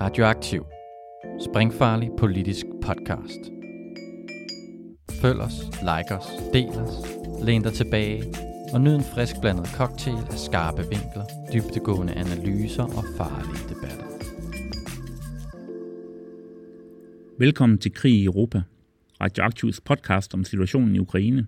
[0.00, 0.62] Radioaktiv.
[1.40, 3.40] Springfarlig politisk podcast.
[5.22, 6.94] Følg os, like os, del os,
[7.44, 8.22] læn dig tilbage
[8.72, 14.06] og nyd en frisk blandet cocktail af skarpe vinkler, dybtegående analyser og farlige debatter.
[17.38, 18.62] Velkommen til Krig i Europa,
[19.20, 21.46] Radioaktivs podcast om situationen i Ukraine.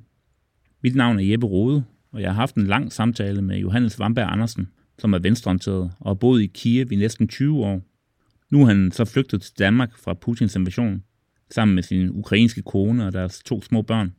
[0.82, 4.32] Mit navn er Jeppe Rode, og jeg har haft en lang samtale med Johannes Vamberg
[4.32, 7.91] Andersen, som er venstreorienteret og har boet i Kiev i næsten 20 år.
[8.52, 11.02] Nu er han så flygtet til Danmark fra Putins invasion,
[11.50, 14.14] sammen med sin ukrainske kone og deres to små børn.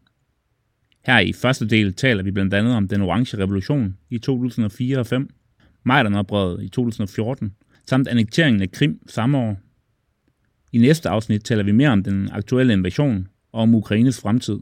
[1.05, 5.07] Her i første del taler vi blandt andet om den orange revolution i 2004 og
[5.07, 5.29] 5,
[5.83, 7.55] Majdan-oprøret i 2014,
[7.89, 9.57] samt annekteringen af Krim samme år.
[10.71, 14.59] I næste afsnit taler vi mere om den aktuelle invasion og om Ukraines fremtid.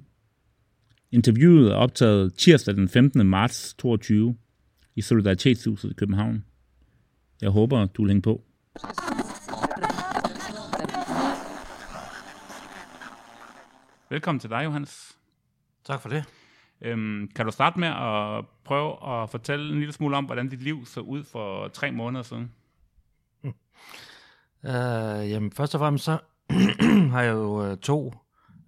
[1.12, 3.27] Interviewet er optaget tirsdag den 15.
[3.27, 4.35] marts 2022
[4.95, 6.43] i Solidaritetshuset i København.
[7.41, 8.43] Jeg håber, du vil hænge på.
[14.12, 15.17] Velkommen til dig, Johannes.
[15.84, 16.26] Tak for det.
[16.81, 20.62] Øhm, kan du starte med at prøve at fortælle en lille smule om, hvordan dit
[20.62, 22.51] liv så ud for tre måneder siden?
[23.43, 26.20] Uh, jamen, først og fremmest så
[27.13, 28.13] har jeg jo uh, to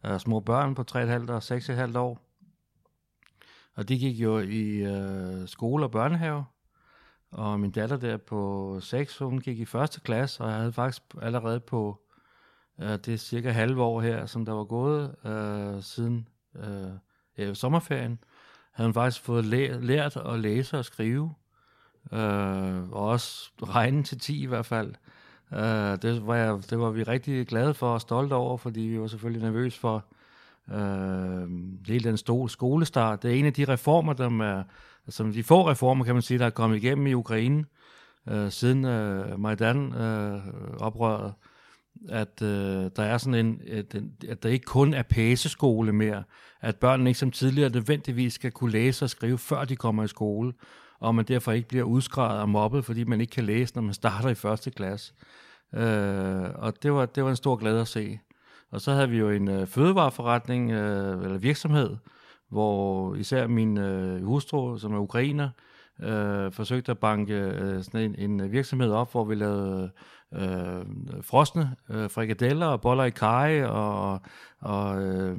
[0.10, 2.20] uh, små børn på 3,5 og 6,5 år.
[3.76, 6.46] Og de gik jo i uh, skole og børnehave.
[7.32, 11.04] Og min datter der på 6, hun gik i første klasse, og jeg havde faktisk
[11.22, 12.03] allerede på
[12.82, 16.92] Øh, det er cirka halve år her, som der var gået øh, siden øh,
[17.38, 18.20] ja, sommerferien,
[18.72, 21.34] havde hun faktisk fået læ- lært at læse og skrive,
[22.12, 24.94] øh, og også regne til 10 i hvert fald.
[25.54, 29.00] Øh, det, var jeg, det var vi rigtig glade for og stolte over, fordi vi
[29.00, 30.06] var selvfølgelig nervøse for
[30.72, 31.50] øh,
[31.88, 33.24] hele den store skolestart.
[33.24, 34.64] Det er en af de reformer, der er,
[35.10, 37.66] som de få reformer, kan man sige, der er kommet igennem i Ukraine
[38.30, 41.26] øh, siden øh, Majdan-oprøret.
[41.28, 41.34] Øh,
[42.10, 43.96] at øh, der er sådan en, øh, at,
[44.30, 46.24] at der ikke kun er pæseskole mere,
[46.62, 50.08] at børnene ikke som tidligere nødvendigvis skal kunne læse og skrive, før de kommer i
[50.08, 50.54] skole,
[51.00, 53.94] og man derfor ikke bliver udskrevet og mobbet, fordi man ikke kan læse, når man
[53.94, 55.14] starter i første klasse.
[55.76, 58.20] Øh, og det var, det var en stor glæde at se.
[58.72, 61.98] Og så havde vi jo en øh, fødevareforretning, øh, eller virksomhed,
[62.50, 65.50] hvor især min øh, hustru, som er ukrainer,
[66.02, 69.92] øh, forsøgte at banke øh, sådan en, en virksomhed op, hvor vi lavede
[70.36, 70.86] øh,
[71.22, 74.22] frosne øh, frikadeller og boller i kaj og,
[74.60, 75.38] og øh,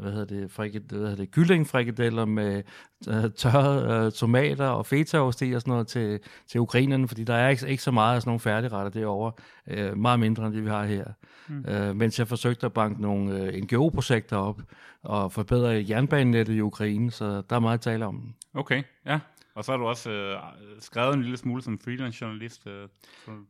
[0.00, 2.62] hvad hedder det, frikad, hvad hedder det kyllingfrikadeller med
[3.08, 7.34] øh, tørrede øh, tomater og fetaost i og sådan noget til, til ukrainerne, fordi der
[7.34, 9.32] er ikke, ikke så meget af sådan nogle færdigretter derovre,
[9.66, 11.04] øh, meget mindre end det vi har her.
[11.48, 11.64] Mm.
[11.68, 14.60] Øh, mens jeg forsøgte at banke nogle øh, NGO-projekter op
[15.02, 18.34] og forbedre jernbanenettet i Ukraine, så der er meget at tale om.
[18.54, 19.18] Okay, ja.
[19.54, 20.36] Og så har du også øh,
[20.80, 22.66] skrevet en lille smule som freelance journalist.
[22.66, 22.88] Øh,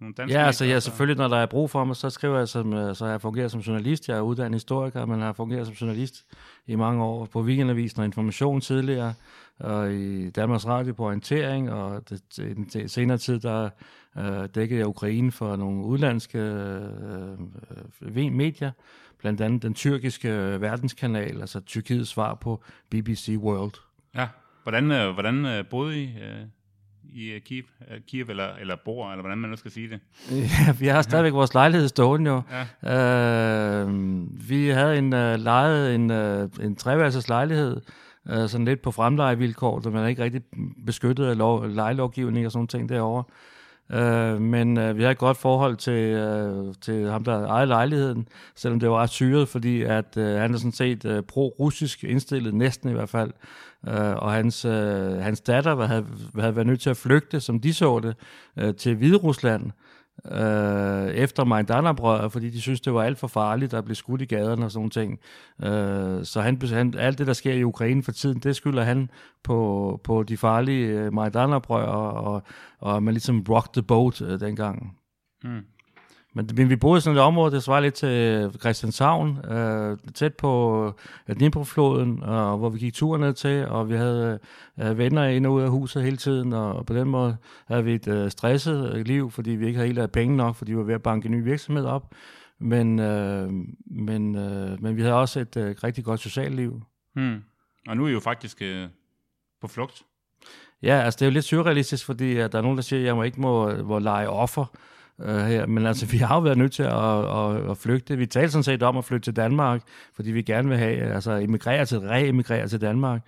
[0.00, 2.72] nogle ja, altså ja, selvfølgelig, når der er brug for mig, så skriver jeg som,
[2.72, 4.08] øh, så jeg fungeret som journalist.
[4.08, 6.24] Jeg er uddannet historiker, men har fungeret som journalist
[6.66, 9.14] i mange år på Weekendavisen og Information tidligere,
[9.60, 13.70] og i Danmarks Radio på orientering, og det, det, det senere tid, der
[14.18, 18.70] øh, dækkede jeg Ukraine for nogle udlandske øh, medier,
[19.18, 23.74] blandt andet den tyrkiske verdenskanal, altså Tyrkiets svar på BBC World.
[24.14, 24.28] Ja,
[24.64, 26.46] Hvordan, øh, hvordan øh, boede I øh,
[27.14, 27.64] i Kiev,
[28.08, 30.00] Kiev eller, eller bor, eller hvordan man nu skal sige det?
[30.66, 32.42] Ja, vi har stadigvæk vores lejlighed stående jo.
[32.82, 33.82] Ja.
[33.82, 33.88] Øh,
[34.48, 37.80] vi havde en uh, lejet en, uh, en treværelses lejlighed,
[38.30, 40.42] uh, sådan lidt på fremlejevilkår, så man er ikke rigtig
[40.86, 43.24] beskyttet af lov, lejelovgivning og sådan ting derovre.
[43.92, 48.28] Øh, men øh, vi har et godt forhold til, øh, til ham, der ejer lejligheden,
[48.54, 52.54] selvom det var ret syret, fordi at, øh, han er sådan set øh, pro-russisk indstillet,
[52.54, 53.30] næsten i hvert fald.
[53.88, 56.06] Øh, og hans, øh, hans datter havde,
[56.38, 58.16] havde været nødt til at flygte, som de så det,
[58.56, 59.70] øh, til Hvide Rusland
[60.32, 64.24] øh, efter Majdan-oprøret, fordi de synes det var alt for farligt der blev skudt i
[64.24, 65.18] gaderne og sådan ting.
[65.62, 69.10] Øh, så han, han, alt det, der sker i Ukraine for tiden, det skylder han
[69.44, 72.42] på, på de farlige øh, Majdan-oprør, og, og,
[72.78, 74.96] og man ligesom rocked the boat øh, dengang.
[75.44, 75.60] Mm.
[76.34, 80.34] Men, men vi boede i sådan et område, der svarer lidt til Christianshavn, øh, tæt
[80.34, 80.86] på
[81.28, 84.38] øh, Dnipro-floden, og hvor vi gik turen ned til, og vi havde
[84.80, 87.36] øh, venner ind og ud af huset hele tiden, og på den måde
[87.66, 90.78] havde vi et øh, stresset liv, fordi vi ikke havde helt penge nok, fordi vi
[90.78, 92.14] var ved at banke en ny virksomhed op.
[92.60, 93.52] Men, øh,
[93.86, 96.82] men, øh, men vi havde også et øh, rigtig godt socialt liv.
[97.14, 97.42] Hmm.
[97.88, 98.88] Og nu er I jo faktisk øh,
[99.60, 100.02] på flugt.
[100.82, 103.06] Ja, altså det er jo lidt surrealistisk, fordi at der er nogen, der siger, at
[103.06, 104.66] jeg må ikke må, må lege offer
[105.20, 105.66] øh, her.
[105.66, 108.16] Men altså, vi har jo været nødt til at, at, at flygte.
[108.16, 109.82] Vi talte sådan set om at flytte til Danmark,
[110.14, 113.22] fordi vi gerne vil have, altså emigrere til, re-emigrere til Danmark.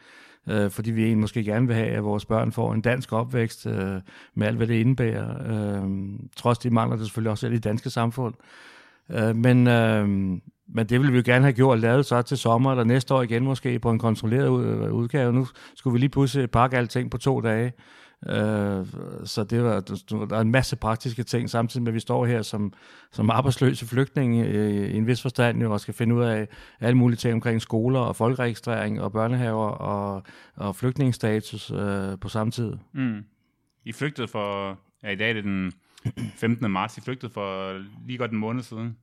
[0.48, 3.66] øh, fordi vi egentlig måske gerne vil have, at vores børn får en dansk opvækst
[3.66, 4.00] øh,
[4.34, 5.28] med alt, hvad det indebærer.
[5.50, 5.90] Øh,
[6.36, 8.34] trods de mangler det selvfølgelig også selv i det danske samfund.
[9.10, 10.08] Øh, men, øh,
[10.68, 13.22] men det ville vi jo gerne have gjort, lavet så til sommer eller næste år
[13.22, 14.48] igen måske på en kontrolleret
[14.90, 15.32] udgave.
[15.32, 17.72] Nu skulle vi lige pludselig pakke alting på to dage.
[18.28, 18.86] Øh,
[19.24, 19.80] så det var,
[20.10, 22.72] der er en masse praktiske ting, samtidig med at vi står her som,
[23.12, 26.48] som arbejdsløse flygtninge i, i en vis forstand jo, og skal finde ud af
[26.80, 30.22] alle mulige ting omkring skoler og folkeregistrering og børnehaver og,
[30.54, 32.72] og flygtningsstatus øh, på samme tid.
[32.92, 33.24] Mm.
[33.84, 35.72] I flygtede for, ja i dag er det den
[36.36, 36.70] 15.
[36.70, 37.72] marts, I flygtede for
[38.06, 38.96] lige godt en måned siden.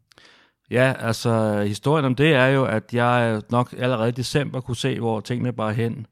[0.72, 5.00] Ja, altså historien om det er jo, at jeg nok allerede i december kunne se,
[5.00, 6.08] hvor tingene bare hen.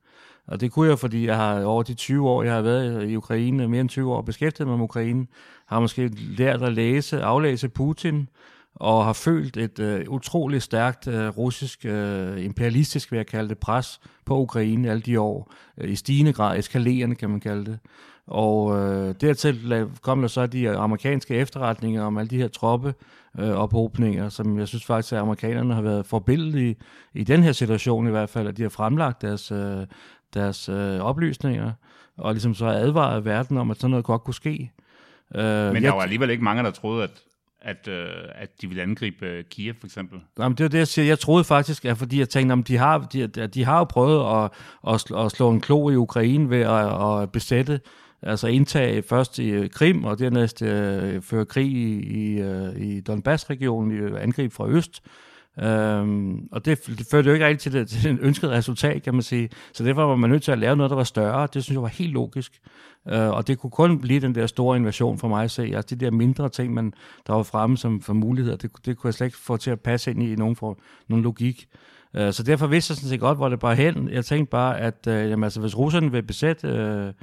[0.47, 3.15] Og det kunne jeg, fordi jeg har over de 20 år, jeg har været i
[3.15, 5.27] Ukraine, mere end 20 år beskæftiget mig med Ukraine,
[5.67, 6.07] har måske
[6.37, 8.27] lært at læse, aflæse Putin,
[8.75, 13.57] og har følt et øh, utroligt stærkt øh, russisk, øh, imperialistisk, vil jeg kalde det,
[13.57, 15.53] pres på Ukraine alle de år.
[15.77, 17.79] Øh, I stigende grad, eskalerende kan man kalde det.
[18.27, 22.93] Og øh, dertil kom der så de amerikanske efterretninger om alle de her troppe
[23.39, 26.75] øh, som jeg synes faktisk, at amerikanerne har været forbilledelige
[27.13, 29.85] i den her situation i hvert fald, at de har fremlagt deres, øh,
[30.33, 31.71] deres øh, oplysninger,
[32.17, 34.71] og ligesom så advaret verden om, at sådan noget godt kunne ske.
[35.35, 37.23] Øh, Men der var alligevel ikke mange, der troede, at
[37.61, 40.19] at, øh, at de ville angribe øh, Kiev, for eksempel?
[40.39, 41.05] Jamen, det er det, jeg siger.
[41.05, 44.43] Jeg troede faktisk, at fordi jeg tænkte, at de har, de, de har jo prøvet
[44.43, 44.51] at,
[44.87, 47.79] at, at slå en klo i Ukraine ved at, at besætte,
[48.21, 53.91] altså indtage først i Krim, og dernæst øh, føre krig i, i, øh, i Donbass-regionen,
[53.91, 55.01] i angreb fra øst.
[55.59, 59.13] Øhm, og det, det førte jo ikke rigtig til, det, til det ønskede resultat, kan
[59.13, 59.49] man sige.
[59.73, 61.47] Så derfor var man nødt til at lave noget, der var større.
[61.53, 62.61] Det synes jeg var helt logisk.
[63.09, 65.63] Øh, og det kunne kun blive den der store invasion for mig at se.
[65.63, 66.93] Altså de der mindre ting, man,
[67.27, 69.79] der var fremme som for muligheder, det, det kunne jeg slet ikke få til at
[69.79, 71.67] passe ind i, i nogen, for, nogen logik.
[72.13, 74.09] Øh, så derfor vidste jeg sådan set godt, hvor det bare hen.
[74.09, 77.13] Jeg tænkte bare, at øh, jamen, altså, hvis russerne vil besætte øh,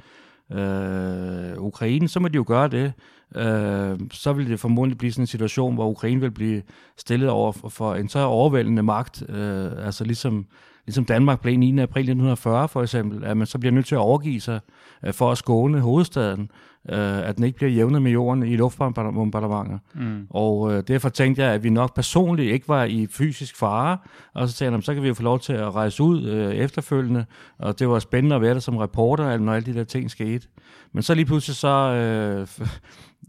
[0.51, 2.93] øh, Ukraine, så må de jo gøre det.
[3.35, 6.61] Øh, så vil det formodentlig blive sådan en situation, hvor Ukraine vil blive
[6.97, 10.47] stillet over for, en så overvældende magt, øh, altså ligesom,
[10.89, 11.79] ligesom Danmark blev 9.
[11.79, 14.59] april 1940 for eksempel, at man så bliver nødt til at overgive sig
[15.05, 16.51] øh, for at skåne hovedstaden,
[16.89, 19.77] øh, at den ikke bliver jævnet med jorden i luftbombardementer.
[19.93, 20.27] Mm.
[20.29, 23.97] Og øh, derfor tænkte jeg, at vi nok personligt ikke var i fysisk fare,
[24.33, 27.25] og så tænkte jeg, så kan vi jo få lov til at rejse ud efterfølgende,
[27.57, 30.47] og det var spændende at være der som reporter, når alle de der ting skete.
[30.93, 32.67] Men så lige pludselig så øh,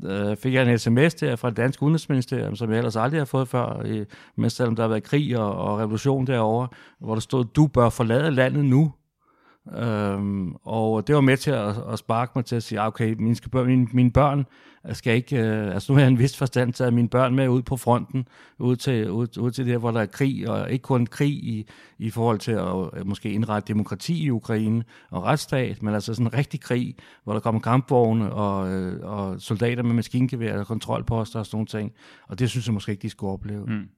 [0.05, 3.25] øh, fik jeg en sms der fra det danske udenrigsministerium, som jeg ellers aldrig har
[3.25, 4.05] fået før, i,
[4.37, 6.69] mens selvom der har været krig og, og revolution derovre,
[6.99, 8.93] hvor der stod, du bør forlade landet nu.
[9.77, 13.15] Øhm, og det var med til at, at sparke mig til at sige, ah, okay,
[13.19, 14.47] mine, skal, mine, mine børn
[14.93, 17.63] skal ikke, øh, altså nu har jeg en vis forstand at mine børn med ud
[17.63, 18.29] på fronten,
[18.59, 21.33] ud til, ud, ud til det her, hvor der er krig, og ikke kun krig
[21.33, 21.69] i,
[21.99, 26.27] i forhold til at øh, måske indrette demokrati i Ukraine og retsstat, men altså sådan
[26.27, 31.39] en rigtig krig, hvor der kommer kampvogne og, øh, og soldater med maskingevær og kontrolposter
[31.39, 31.93] og sådan nogle ting.
[32.29, 33.67] Og det synes jeg måske ikke, de skulle opleve.
[33.67, 33.89] Mm.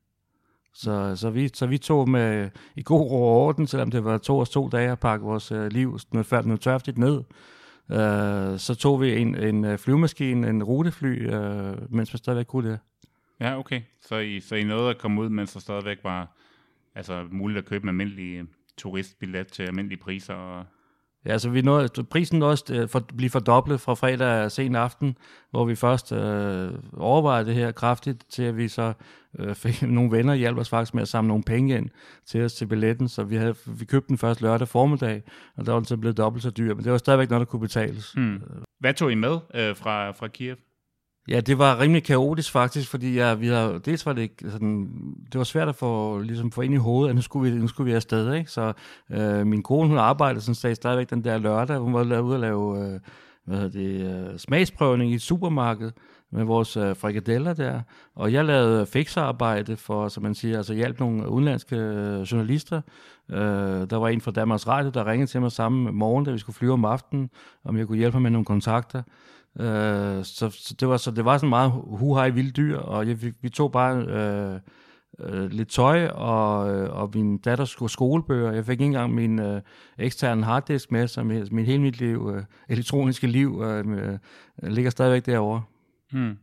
[0.74, 4.18] Så, så, vi, så vi tog med i god ro og orden, selvom det var
[4.18, 7.22] to og to dage at pakke vores uh, liv færdigt, noget tørftigt ned.
[7.90, 12.70] Øh, så tog vi en, en øh, flyvemaskine, en rutefly, øh, mens man stadigvæk kunne
[12.70, 12.78] det.
[13.40, 13.80] Ja, okay.
[14.00, 16.36] Så I, så I nåede at komme ud, mens der stadigvæk var
[16.94, 18.44] altså, muligt at købe en almindelig øh,
[18.78, 20.64] turistbillet til almindelige priser og
[21.24, 25.16] Ja, så altså, vi nåede, prisen nåede også for, blive fordoblet fra fredag sen aften,
[25.50, 28.92] hvor vi først øh, overvejede det her kraftigt, til at vi så
[29.38, 31.88] øh, fik nogle venner hjælp os faktisk med at samle nogle penge ind
[32.26, 35.22] til os til billetten, så vi, havde, vi købte den først lørdag formiddag,
[35.56, 37.50] og der var den så blevet dobbelt så dyr, men det var stadigvæk noget, der
[37.50, 38.12] kunne betales.
[38.12, 38.42] Hmm.
[38.80, 40.56] Hvad tog I med øh, fra, fra Kiev?
[41.28, 44.88] Ja, det var rimelig kaotisk faktisk, fordi ja, vi havde, dels var det, sådan,
[45.32, 47.68] det var svært at få, ligesom, få ind i hovedet, at nu skulle vi, nu
[47.68, 48.34] skulle vi afsted.
[48.34, 48.50] Ikke?
[48.50, 48.72] Så
[49.10, 51.78] øh, min kone, hun arbejdede sådan stadig, stadigvæk den der lørdag.
[51.78, 53.00] Hun var ude at lave øh,
[53.44, 55.90] hvad hedder det, øh, smagsprøvning i et supermarked
[56.32, 57.80] med vores øh, frikadeller der.
[58.14, 62.80] Og jeg lavede fixarbejde for, som man siger, altså hjælp nogle udenlandske øh, journalister.
[63.30, 63.38] Øh,
[63.90, 66.56] der var en fra Danmarks Radio, der ringede til mig samme morgen, da vi skulle
[66.56, 67.30] flyve om aftenen,
[67.64, 69.02] om jeg kunne hjælpe ham med nogle kontakter.
[69.60, 73.22] Øh, så, så, det var, så det var sådan meget huhej vildt dyr, og jeg,
[73.22, 74.60] vi, vi tog bare øh,
[75.18, 78.52] øh, lidt tøj og, øh, og min datters skolebøger.
[78.52, 79.62] Jeg fik ikke engang min øh,
[79.98, 84.18] eksterne harddisk med, så min, min hele mit liv, øh, elektroniske liv øh, øh,
[84.62, 85.62] ligger stadigvæk derovre.
[86.12, 86.38] Hmm.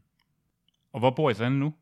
[0.94, 1.74] Og hvor bor I så nu?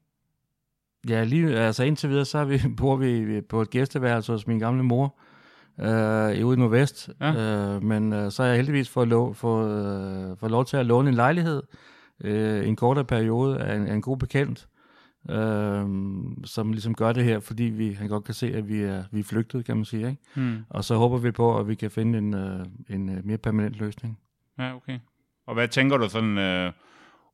[1.10, 4.84] Ja, lige, altså indtil videre, så vi, bor vi på et gæsteværelse hos min gamle
[4.84, 5.20] mor,
[5.80, 7.10] øh, ude i Nordvest.
[7.22, 7.34] Ja.
[7.76, 9.72] Øh, men øh, så har jeg heldigvis fået lov, fået,
[10.32, 11.64] øh, fået lov til at låne en lejlighed
[12.24, 14.68] øh, en kortere periode af en, af en god bekendt.
[15.30, 15.86] øh,
[16.46, 19.20] som ligesom gør det her, fordi vi, han godt kan se, at vi er, vi
[19.20, 20.10] er flygtet, kan man sige.
[20.10, 20.22] Ikke?
[20.36, 20.58] Mm.
[20.70, 23.76] Og så håber vi på, at vi kan finde en, øh, en øh, mere permanent
[23.76, 24.20] løsning.
[24.60, 25.00] Ja, okay.
[25.48, 26.72] Og hvad tænker du sådan øh,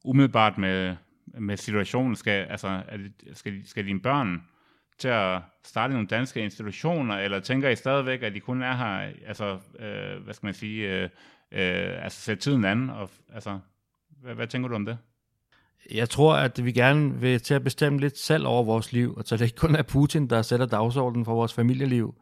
[0.06, 0.96] umiddelbart med,
[1.40, 2.16] med situationen?
[2.16, 4.42] Skal, altså, er det, skal, skal dine børn
[4.98, 9.12] til at starte nogle danske institutioner, eller tænker I stadigvæk, at de kun er her,
[9.28, 11.10] altså, øh, hvad skal man sige, øh,
[11.52, 13.60] øh, altså sætte tiden anden, og, altså,
[14.22, 14.98] hvad, hvad tænker du om det?
[15.92, 19.24] Jeg tror, at vi gerne vil til at bestemme lidt selv over vores liv, og
[19.26, 22.16] så det ikke kun er Putin, der sætter dagsordenen for vores familieliv.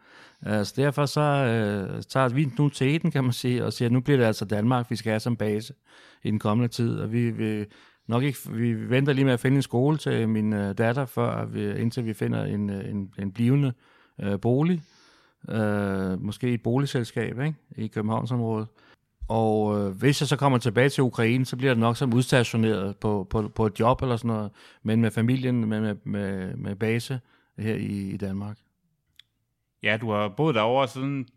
[0.48, 3.88] Øh, så derfor så øh, tager vi nu til den, kan man sige, og siger,
[3.88, 5.74] at nu bliver det altså Danmark, vi skal have som base
[6.24, 7.66] i den kommende tid, og vi vil
[8.12, 11.46] nok ikke, vi venter lige med at finde en skole til min øh, datter, før
[11.46, 13.74] vi, indtil vi finder en, øh, en, en blivende
[14.20, 14.82] øh, bolig,
[15.50, 17.56] Øh, måske et boligselskab ikke?
[17.77, 18.68] i Københavnsområdet.
[19.27, 22.98] Og øh, hvis jeg så kommer tilbage til Ukraine, så bliver det nok som udstationeret
[22.98, 24.51] på, på, på et job eller sådan noget,
[24.84, 27.20] men med familien, med, med, med, med base
[27.58, 28.58] her i, i Danmark.
[29.84, 31.27] Ja, du har boet derovre siden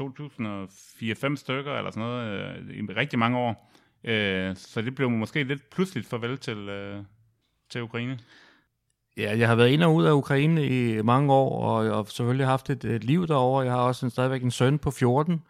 [0.00, 3.72] 2004-5 stykker eller sådan noget, øh, i rigtig mange år.
[4.04, 7.02] Øh, så det blev måske lidt pludseligt farvel til, øh,
[7.70, 8.18] til Ukraine.
[9.16, 12.04] Ja, jeg har været ind og ud af Ukraine i mange år, og jeg har
[12.04, 13.64] selvfølgelig haft et, et liv derovre.
[13.64, 15.42] Jeg har også en, stadigvæk en søn på 14,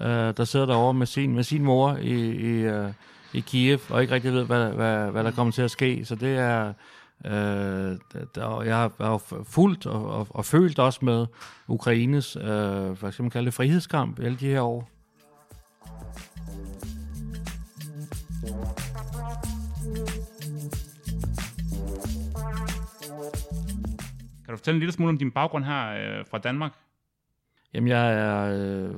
[0.00, 2.92] øh, der sidder derovre med sin, med sin mor i, i, øh,
[3.32, 6.04] i Kiev, og ikke rigtig ved, hvad, hvad, hvad der kommer til at ske.
[6.04, 6.72] Så det er...
[7.24, 7.98] Øh,
[8.34, 11.26] der, jeg har, jeg har fulgt og, og, og følt også med
[11.68, 14.90] Ukraines, øh, for eksempel kalde det, frihedskamp alle de her år.
[24.58, 26.72] Du fortælle en lille smule om din baggrund her øh, fra Danmark?
[27.74, 28.94] Jamen, jeg er øh,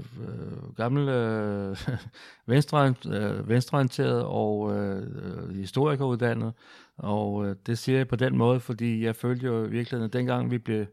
[0.76, 1.76] gammel øh,
[2.46, 6.52] venstreorienteret, øh, venstreorienteret og øh, historikeruddannet,
[6.96, 10.50] og øh, det siger jeg på den måde, fordi jeg følte jo virkelig, at dengang
[10.50, 10.86] vi blev,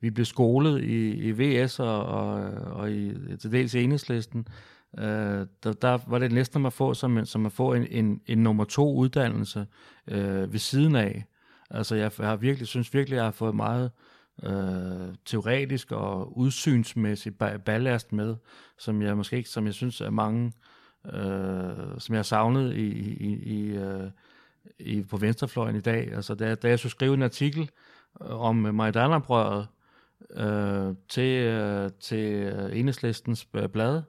[0.00, 2.32] vi blev skolet i, i VS og, og,
[2.72, 4.48] og i til dels enhedslisten,
[4.98, 8.38] øh, der, der var det næsten at få som, som at få en, en, en
[8.38, 9.66] nummer to uddannelse
[10.08, 11.24] øh, ved siden af.
[11.74, 13.90] Altså jeg, har virkelig, synes virkelig, jeg har fået meget
[14.42, 17.32] øh, teoretisk og udsynsmæssig
[17.64, 18.36] ballast med,
[18.78, 20.52] som jeg måske ikke, som jeg synes er mange,
[21.06, 24.10] øh, som jeg har savnet i, i, i, øh,
[24.78, 26.12] i, på venstrefløjen i dag.
[26.14, 27.70] Altså da, da jeg skulle skrive en artikel
[28.22, 29.66] øh, om øh, Majdanerbrøret
[30.30, 34.02] øh, til, øh, til øh, enhedslistens blad,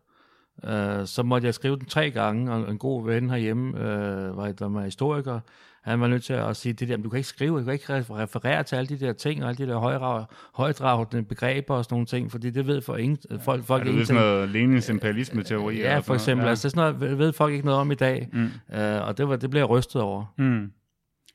[0.63, 4.51] øh, så måtte jeg skrive den tre gange, og en god ven herhjemme, øh, var,
[4.51, 5.39] der var historiker,
[5.85, 7.93] han var nødt til at sige det der, du kan ikke skrive, du kan ikke
[7.93, 12.05] referere til alle de der ting, og alle de der højdragende begreber og sådan nogle
[12.05, 14.07] ting, fordi det ved for ingen, folk, folk er det ingenting.
[14.07, 15.77] sådan noget Lenins imperialisme-teori?
[15.77, 16.43] Ja, for eksempel.
[16.43, 16.49] Ja.
[16.49, 18.43] Altså, det sådan noget, ved folk ikke noget om i dag, mm.
[18.43, 20.33] uh, og det, var, det blev jeg rystet over.
[20.37, 20.71] Mm.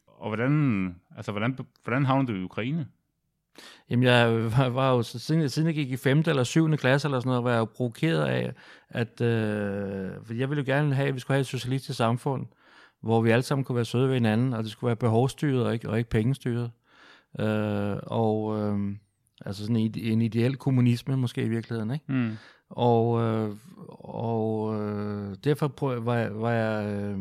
[0.07, 2.87] Og hvordan, altså, hvordan, hvordan havnede du i Ukraine?
[3.91, 6.23] Jamen, jeg var, var jo, siden, siden jeg gik i 5.
[6.27, 6.77] eller 7.
[6.77, 8.53] klasse eller sådan noget, var jeg jo provokeret af,
[8.89, 12.47] at øh, for jeg ville jo gerne have, at vi skulle have et socialistisk samfund,
[13.03, 15.75] hvor vi alle sammen kunne være søde ved hinanden, og det skulle være behovsstyret og
[15.75, 16.71] ikke, og ikke pengestyret.
[17.41, 18.97] Øh, og øh,
[19.47, 22.05] altså sådan en, en ideel kommunisme måske i virkeligheden, ikke?
[22.09, 22.31] Mm.
[22.71, 23.57] Og, øh,
[23.99, 27.19] og øh, derfor var jeg, var jeg øh,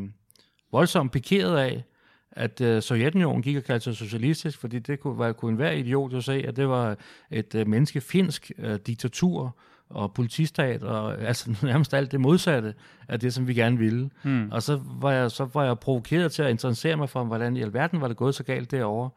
[0.71, 1.83] voldsomt pikeret af,
[2.31, 6.13] at øh, Sovjetunionen gik og kaldte sig socialistisk, fordi det kunne, var, kunne enhver idiot
[6.13, 6.97] jo se, at det var
[7.31, 9.57] et øh, menneskefinsk øh, diktatur,
[9.89, 12.73] og politistat, og altså nærmest alt det modsatte
[13.07, 14.09] af det, som vi gerne ville.
[14.23, 14.51] Mm.
[14.51, 17.61] Og så var, jeg, så var jeg provokeret til at interessere mig for, hvordan i
[17.61, 19.09] alverden var det gået så galt derovre.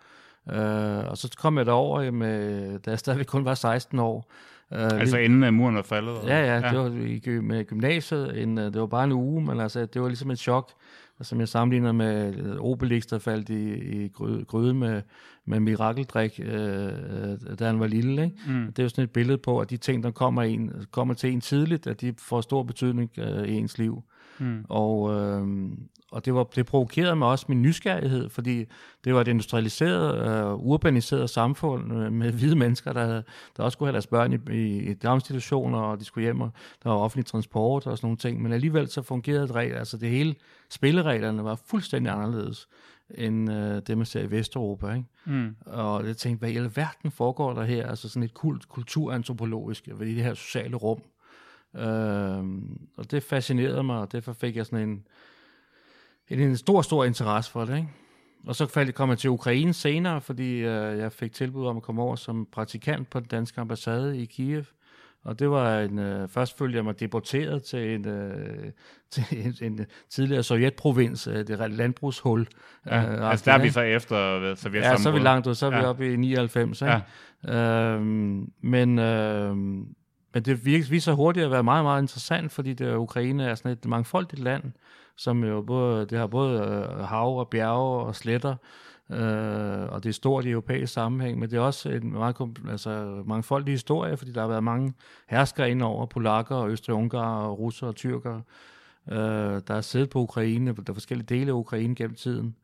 [0.46, 4.32] Uh, og så kom jeg derover, med, da jeg stadigvæk kun var 16 år.
[4.70, 6.16] Uh, altså lige, inden muren var faldet?
[6.26, 8.42] Ja, ja, ja, det var i, med gymnasiet.
[8.42, 10.70] En, det var bare en uge, men altså, det var ligesom et chok
[11.22, 13.74] som jeg sammenligner med øh, Obelix, der faldt i,
[14.04, 14.08] i
[14.46, 15.02] gryde med,
[15.44, 18.24] med mirakeldrik, øh, øh, da han var lille.
[18.24, 18.36] Ikke?
[18.46, 18.66] Mm.
[18.66, 21.32] Det er jo sådan et billede på, at de ting, der kommer, en, kommer til
[21.32, 24.02] en tidligt, at de får stor betydning øh, i ens liv.
[24.38, 24.64] Mm.
[24.68, 25.46] Og, øh,
[26.12, 28.64] og det, var, det provokerede mig også min nysgerrighed, fordi
[29.04, 33.22] det var et industrialiseret, øh, urbaniseret samfund øh, med hvide mennesker, der,
[33.56, 36.50] der også skulle have deres børn i, i, i daginstitutioner, og de skulle hjem, og
[36.82, 38.42] der var offentlig transport og sådan nogle ting.
[38.42, 40.34] Men alligevel så fungerede det, altså det hele,
[40.70, 42.68] spillereglerne var fuldstændig anderledes
[43.14, 44.92] end øh, det, man ser i Vesteuropa.
[44.92, 45.06] Ikke?
[45.24, 45.56] Mm.
[45.66, 47.86] Og jeg tænkte, hvad i alverden foregår der her?
[47.86, 51.02] Altså sådan et kult, kulturantropologisk, ved det her sociale rum.
[51.76, 52.44] Øh,
[52.96, 55.04] og det fascinerede mig, og derfor fik jeg sådan en,
[56.32, 57.76] en, en stor, stor interesse for det.
[57.76, 57.88] Ikke?
[58.46, 61.76] Og så faldt jeg kom jeg til Ukraine senere, fordi øh, jeg fik tilbud om
[61.76, 64.64] at komme over som praktikant på den danske ambassade i Kiev.
[65.24, 68.72] Og det var en, øh, først følte jeg mig deporteret til en, øh,
[69.10, 72.46] til en, en tidligere sovjetprovins, øh, det landbrugshul.
[72.86, 75.54] Ja, øh, altså der er vi så efter Sovjet Ja, så er vi langt ud,
[75.54, 75.80] så er ja.
[75.80, 76.82] vi oppe i 99.
[76.82, 77.02] Ikke?
[77.44, 77.94] Ja.
[77.94, 79.56] Øhm, men, øh,
[80.34, 83.84] men det viser hurtigt at være meget, meget interessant, fordi det, Ukraine er sådan et
[83.84, 84.62] mangfoldigt land,
[85.22, 88.56] som jo både, det har både øh, hav og bjerge og sletter,
[89.10, 93.22] øh, og det er stort i europæisk sammenhæng, men det er også en meget altså,
[93.26, 94.92] mangfoldig historie, fordi der har været mange
[95.28, 98.40] herskere indover, polakker og østrig-ungarer og russer og tyrker,
[99.10, 99.16] øh,
[99.66, 102.56] der har siddet på Ukraine, der er forskellige dele af Ukraine gennem tiden.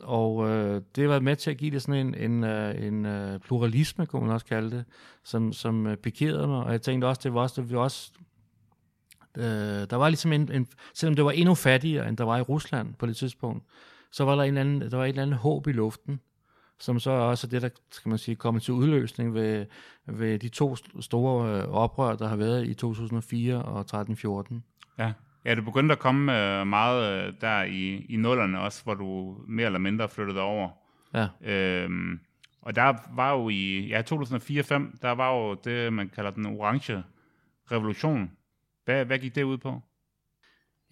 [0.00, 3.06] Og øh, det har været med til at give det sådan en, en, øh, en,
[3.06, 4.84] en pluralisme, kunne man også kalde det,
[5.24, 6.64] som, som øh, pikerede mig.
[6.64, 8.12] Og jeg tænkte også, det var også, det var også
[9.38, 9.44] øh,
[9.90, 12.94] der var ligesom en, en, selvom det var endnu fattigere, end der var i Rusland
[12.94, 13.64] på det tidspunkt,
[14.12, 16.20] så var der, en anden, der var et eller andet håb i luften,
[16.78, 19.66] som så også er det, der skal man sige, kommer til udløsning ved,
[20.06, 24.54] ved de to store øh, oprør, der har været i 2004 og 13-14.
[24.98, 25.12] Ja.
[25.44, 29.36] Ja, det begyndte at komme øh, meget øh, der i, i nullerne også, hvor du
[29.48, 30.70] mere eller mindre flyttede over.
[31.14, 31.28] Ja.
[31.52, 32.20] Øhm,
[32.62, 37.02] og der var jo i ja, 2004-5, der var jo det, man kalder den orange
[37.72, 38.30] revolution.
[38.84, 39.80] Hvad, hvad gik det ud på?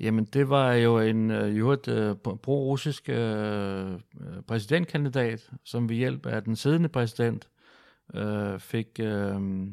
[0.01, 6.43] Jamen, det var jo en jo et uh, pro-russisk uh, præsidentkandidat, som ved hjælp af
[6.43, 7.49] den siddende præsident
[8.15, 9.69] uh, fik uh,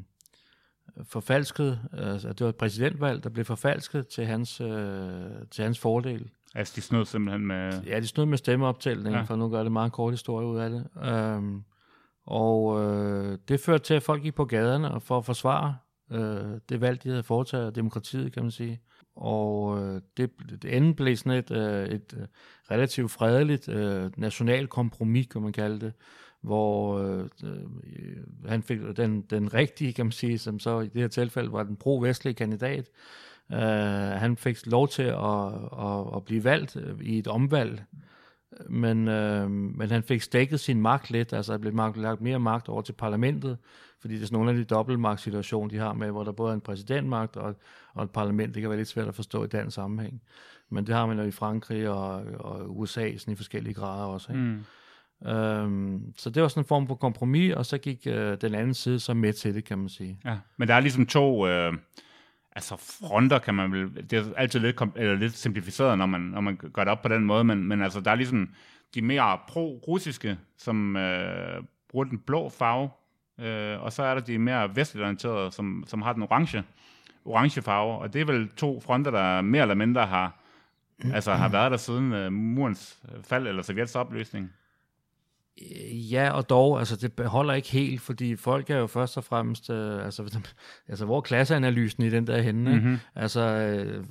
[1.03, 4.67] forfalsket, altså det var et præsidentvalg, der blev forfalsket til hans, uh,
[5.51, 6.29] til hans fordel.
[6.55, 7.81] Altså, de snød simpelthen med...
[7.83, 9.21] Ja, de snød med stemmeoptællingen, ja.
[9.21, 10.88] for nu gør det meget kort historie ud af det.
[11.13, 11.63] Um,
[12.25, 15.77] og uh, det førte til, at folk gik på gaderne for at forsvare
[16.11, 18.81] øh, det valg, de havde foretaget, demokratiet, kan man sige.
[19.15, 22.27] Og øh, det, det enden blev sådan et, øh, et øh,
[22.71, 25.93] relativt fredeligt øh, national kompromis, kan man kalde det,
[26.41, 31.01] hvor øh, øh, han fik den, den rigtige, kan man sige, som så i det
[31.01, 32.89] her tilfælde var den pro-vestlige kandidat,
[33.51, 33.59] øh,
[34.19, 35.47] han fik lov til at,
[35.79, 37.83] at, at blive valgt øh, i et omvalg,
[38.69, 42.69] men, øh, men han fik stækket sin magt lidt, altså der blev lagt mere magt
[42.69, 43.57] over til parlamentet,
[44.07, 46.53] fordi det er sådan nogle af de dobbeltmagtssituationer, de har med, hvor der både er
[46.53, 47.55] en præsidentmagt og,
[47.93, 48.53] og et parlament.
[48.55, 50.21] Det kan være lidt svært at forstå i den sammenhæng.
[50.69, 54.31] Men det har man jo i Frankrig og, og USA sådan i forskellige grader også.
[54.31, 54.43] Ikke?
[54.43, 55.29] Mm.
[55.29, 58.74] Øhm, så det var sådan en form for kompromis, og så gik øh, den anden
[58.74, 60.20] side så med til det, kan man sige.
[60.25, 61.48] Ja, men der er ligesom to...
[61.48, 61.74] Øh
[62.55, 66.41] altså fronter kan man vel, det er altid lidt, eller lidt simplificeret, når man, når
[66.41, 68.50] man gør det op på den måde, men, men altså der er ligesom
[68.96, 72.89] de mere pro-russiske, som øh, bruger den blå farve,
[73.39, 75.21] øh, og så er der de mere vestligt
[75.51, 76.63] som, som har den orange,
[77.25, 80.33] orange farve, og det er vel to fronter, der mere eller mindre har,
[81.13, 84.53] altså har været der siden øh, murens fald eller Sovjets opløsning.
[86.11, 89.70] Ja, og dog, altså det holder ikke helt, fordi folk er jo først og fremmest,
[89.70, 90.39] øh, altså,
[90.89, 92.75] altså hvor er klasseanalysen i den der henne?
[92.75, 92.98] Mm-hmm.
[93.15, 94.03] Altså øh,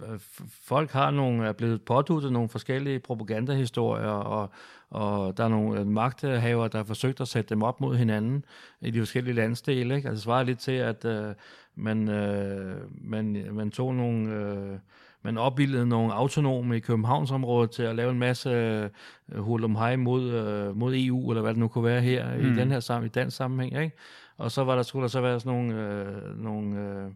[0.62, 4.50] folk har nogle, er blevet påduttet nogle forskellige propagandahistorier, og,
[4.90, 8.44] og der er nogle øh, magthaver, der har forsøgt at sætte dem op mod hinanden
[8.80, 9.96] i de forskellige landsdele.
[9.96, 10.08] Ikke?
[10.08, 11.34] Altså svarer lidt til, at øh,
[11.74, 14.30] man, øh, man, man tog nogle...
[14.30, 14.78] Øh,
[15.26, 18.90] man opbildede nogle autonome i Københavnsområdet til at lave en masse
[19.36, 20.22] hul hej mod,
[20.68, 22.52] uh, mod EU, eller hvad det nu kunne være her mm.
[22.52, 23.82] i den her sammen, i dansk sammenhæng.
[23.82, 23.96] Ikke?
[24.38, 27.12] Og så var der, skulle der så være sådan nogle, uh, nogle, uh,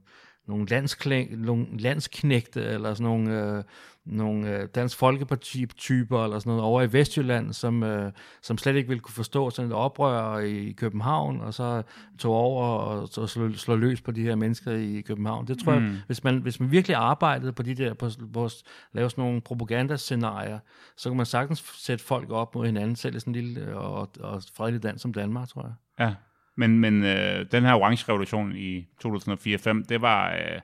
[0.51, 3.63] nogle, nogle landsknægte, eller sådan nogle, uh,
[4.05, 8.89] nogle øh, Dansk Folkeparti-typer eller sådan noget over i Vestjylland, som, øh, som slet ikke
[8.89, 11.83] ville kunne forstå sådan et oprør i København, og så
[12.19, 15.47] tog over og så slå, slå løs på de her mennesker i København.
[15.47, 15.85] Det tror mm.
[15.85, 18.53] jeg, hvis man, hvis man virkelig arbejdede på de der, på, på at
[18.93, 20.59] lave sådan nogle propagandascenarier,
[20.97, 24.11] så kan man sagtens sætte folk op mod hinanden, selv i sådan en lille og,
[24.21, 25.75] og fredelig land som Danmark, tror jeg.
[26.07, 26.15] Ja,
[26.61, 30.61] men, men øh, den her orange revolution i 2004-5, det var, øh,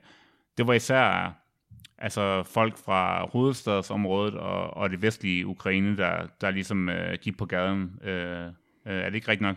[0.57, 1.33] det var især
[1.97, 7.45] altså folk fra hovedstadsområdet og, og det vestlige Ukraine, der, der ligesom øh, gik på
[7.45, 7.99] gaden.
[8.03, 8.51] Øh, øh,
[8.85, 9.55] er det ikke rigtigt nok?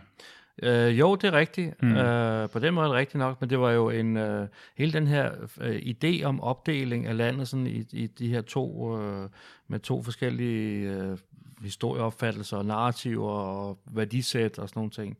[0.63, 1.83] Øh, jo, det er rigtigt.
[1.83, 1.95] Mm.
[1.95, 4.93] Øh, på den måde er det rigtigt nok, men det var jo en øh, hele
[4.93, 9.29] den her øh, idé om opdeling af landet sådan i, i de her to øh,
[9.67, 11.17] med to forskellige øh,
[11.61, 15.17] historieopfattelser og narrativer og værdisæt og sådan nogle ting.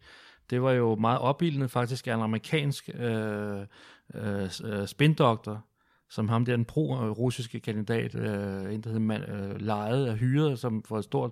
[0.52, 3.60] Det var jo meget opbildende faktisk af en amerikansk øh,
[4.14, 5.66] øh, øh spindoktor,
[6.10, 10.84] som ham der, den pro-russiske kandidat, øh, en der hedder øh, lejet og hyret, som
[10.84, 11.32] for et stort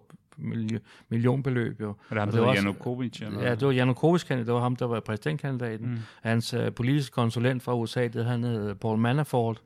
[1.10, 1.82] millionbeløb.
[1.82, 1.90] Jo.
[1.90, 3.22] Er det ham, der var Janukovic?
[3.22, 3.44] Eller?
[3.44, 5.90] Ja, det var Janukovic, det var ham, der var præsidentkandidaten.
[5.90, 5.98] Mm.
[6.22, 9.62] Hans øh, politiske konsulent fra USA, det han hed Paul Manafort,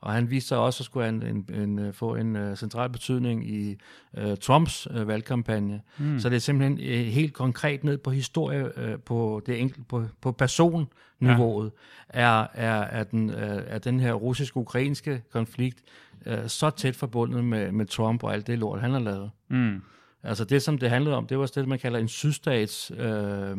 [0.00, 2.90] Og han viste sig også at skulle en, en, en, øh, få en uh, central
[2.90, 3.76] betydning i
[4.18, 5.80] uh, Trumps uh, valgkampagne.
[5.98, 6.18] Mm.
[6.18, 10.04] Så det er simpelthen uh, helt konkret ned på historie, uh, på det enkelte, på,
[10.20, 11.72] på personniveauet,
[12.14, 12.20] ja.
[12.20, 15.82] er, er, er, den, uh, er den her russisk-ukrainske konflikt
[16.26, 19.30] uh, så tæt forbundet med, med Trump og alt det lort, han har lavet.
[19.48, 19.82] Mm.
[20.22, 23.56] Altså det, som det handlede om, det var det, man kalder en sydstats uh,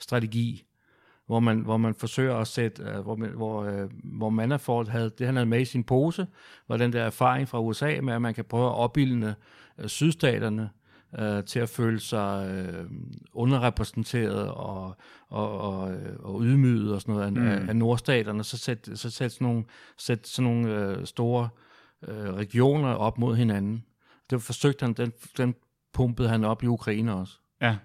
[0.00, 0.64] strategi
[1.30, 5.26] hvor man, hvor man forsøger at sætte, uh, hvor, hvor, uh, hvor Manafort havde, det
[5.26, 6.26] han havde med i sin pose,
[6.68, 9.34] var den der erfaring fra USA med, at man kan prøve at opbilde
[9.78, 10.70] uh, sydstaterne
[11.18, 12.90] uh, til at føle sig uh,
[13.32, 14.96] underrepræsenteret og,
[15.28, 17.46] og, og, og ydmyget og sådan noget mm.
[17.46, 19.64] af, af nordstaterne, så sætte så sæt sådan nogle,
[19.98, 21.48] sæt sådan nogle uh, store
[22.08, 23.84] uh, regioner op mod hinanden.
[24.30, 25.54] Det forsøgte han, den, den
[25.92, 27.38] pumpede han op i Ukraine også.
[27.62, 27.76] Ja.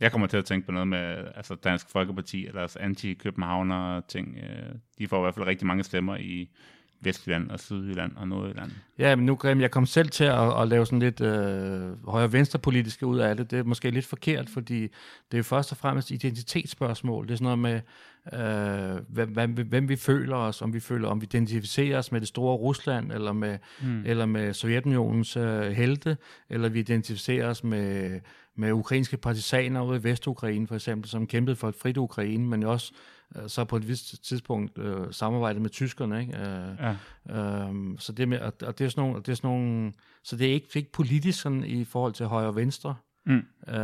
[0.00, 4.38] Jeg kommer til at tænke på noget med altså Dansk Folkeparti eller deres anti-københavner ting.
[4.42, 6.50] Øh, de får i hvert fald rigtig mange stemmer i
[7.00, 8.70] Vestjylland og Sydjylland og Nordjylland.
[8.98, 12.58] Ja, men nu Grim, jeg kom selv til at, at lave sådan lidt øh, højre-venstre
[12.58, 13.50] politiske ud af det.
[13.50, 14.88] Det er måske lidt forkert, fordi
[15.32, 17.26] det er først og fremmest identitetsspørgsmål.
[17.26, 17.80] Det er sådan noget med,
[18.32, 22.20] øh, hvem, hvem, hvem vi føler os, om vi føler, om vi identificerer os med
[22.20, 24.02] det store Rusland, eller med, mm.
[24.06, 26.16] eller med Sovjetunionens øh, helte,
[26.50, 28.20] eller vi identificerer os med,
[28.56, 32.62] med ukrainske partisaner ude i Vestukraine for eksempel, som kæmpede for et frit Ukraine, men
[32.62, 32.92] også
[33.36, 36.20] øh, så på et vist tidspunkt øh, samarbejdet med tyskerne.
[36.20, 36.38] Ikke?
[36.38, 36.94] Øh,
[37.28, 37.66] ja.
[37.68, 39.92] øh, så det med, og, og det er sådan nogle, det er sådan nogle,
[40.24, 42.94] så det er ikke, ikke politisk sådan i forhold til højre og venstre.
[43.26, 43.34] Mm.
[43.68, 43.74] Øh,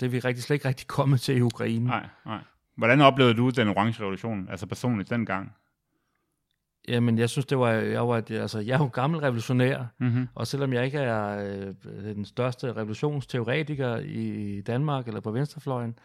[0.00, 1.86] det er vi rigtig, slet ikke rigtig kommet til i Ukraine.
[1.86, 2.38] Nej, nej.
[2.76, 5.52] Hvordan oplevede du den orange revolution, altså personligt dengang?
[6.88, 10.28] Jamen, jeg synes, det var, jeg var, altså, jeg er jo gammel revolutionær, mm-hmm.
[10.34, 15.98] og selvom jeg ikke er øh, den største revolutionsteoretiker i Danmark eller på venstrefløjen,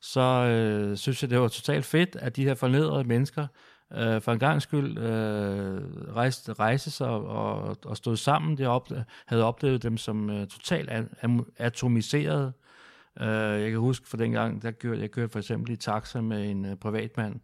[0.00, 3.46] så øh, synes jeg, det var totalt fedt, at de her fornedrede mennesker
[3.92, 5.82] øh, for en gang skyld øh,
[6.14, 8.62] rejste, rejse sig og, og stod sammen.
[8.62, 8.88] Op,
[9.26, 10.90] havde oplevet dem som øh, totalt
[11.58, 12.52] atomiseret.
[13.20, 16.20] Øh, jeg kan huske for den gang, der kørte, jeg kørte for eksempel i taxa
[16.20, 17.40] med en øh, privatmand,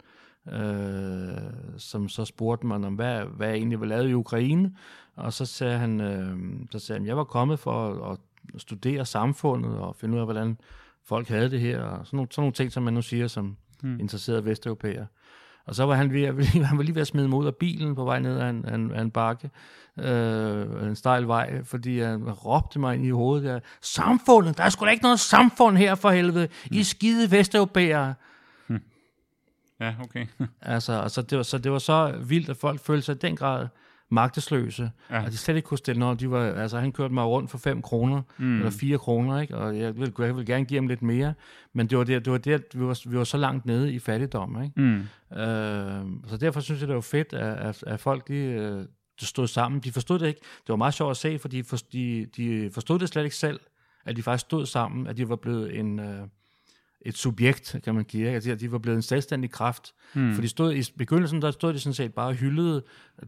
[0.52, 4.76] øh, som så spurgte mig om, hvad, hvad jeg egentlig var lavet i Ukraine.
[5.14, 6.36] Og så sagde han, øh,
[6.70, 8.18] så sagde han jeg var kommet for at,
[8.54, 10.58] at studere samfundet og finde ud af, hvordan
[11.04, 11.82] folk havde det her.
[11.82, 14.00] Og sådan nogle, sådan nogle ting, som man nu siger som hmm.
[14.00, 15.06] interesserede vesteuropæer.
[15.66, 17.94] Og så var han, ved, han var lige ved at smide mig ud af bilen
[17.94, 19.50] på vej ned ad en, en, en bakke,
[19.98, 24.68] øh, en stejl vej, fordi han råbte mig ind i hovedet der, samfundet, der er
[24.68, 28.14] sgu da ikke noget samfund her for helvede, I skide vesteuropæere.
[29.80, 30.26] Ja, okay.
[30.62, 33.36] altså, altså det var, så det var så vildt, at folk følte sig i den
[33.36, 33.68] grad
[34.10, 35.24] magtesløse, ja.
[35.24, 36.20] at de slet ikke kunne stille noget.
[36.20, 38.56] De var, altså, han kørte mig rundt for 5 kroner, mm.
[38.56, 39.56] eller 4 kroner, ikke?
[39.56, 41.34] og jeg ville, jeg ville gerne give ham lidt mere,
[41.74, 43.98] men det var det, det, var det vi, var, vi var så langt nede i
[43.98, 44.62] fattigdom.
[44.62, 44.80] Ikke?
[44.80, 45.38] Mm.
[45.38, 48.84] Øh, så derfor synes jeg, det var fedt, at, at, at folk de, øh,
[49.20, 49.80] de stod sammen.
[49.80, 50.40] De forstod det ikke.
[50.40, 53.36] Det var meget sjovt at se, for de, for, de, de forstod det slet ikke
[53.36, 53.60] selv,
[54.04, 56.00] at de faktisk stod sammen, at de var blevet en...
[56.00, 56.26] Øh,
[57.06, 58.30] et subjekt, kan man sige.
[58.30, 59.94] Altså, de var blevet en selvstændig kraft.
[60.14, 60.34] Mm.
[60.34, 62.82] For de stod, i begyndelsen der stod de sådan set bare og hyldede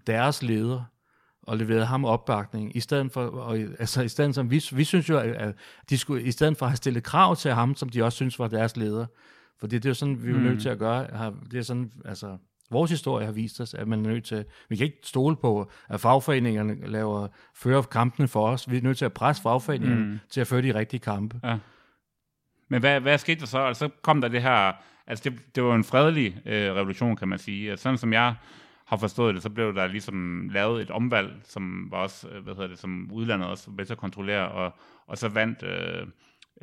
[0.06, 0.84] deres leder
[1.42, 5.08] og leverede ham opbakning, i stedet for, og, altså i stedet som vi, vi synes
[5.08, 5.54] jo, at
[5.90, 8.38] de skulle, i stedet for at have stillet krav til ham, som de også synes
[8.38, 9.06] var deres leder,
[9.60, 10.40] for det, det er jo sådan, vi er mm.
[10.40, 12.36] nødt til at gøre, det er sådan, altså,
[12.70, 15.70] vores historie har vist os, at man er nødt til, vi kan ikke stole på,
[15.88, 20.18] at fagforeningerne laver, fører kampene for os, vi er nødt til at presse fagforeningerne mm.
[20.30, 21.40] til at føre de rigtige kampe.
[21.44, 21.58] Ja.
[22.68, 23.58] Men hvad, hvad skete der så?
[23.58, 24.72] Altså, så kom der det her...
[25.06, 27.70] Altså, det, det var en fredelig øh, revolution, kan man sige.
[27.70, 28.34] Altså, sådan som jeg
[28.86, 32.54] har forstået det, så blev der ligesom lavet et omvalg, som var også, øh, hvad
[32.54, 34.74] hedder det, som udlandet også var til at kontrollere, og,
[35.06, 36.06] og så vandt, øh,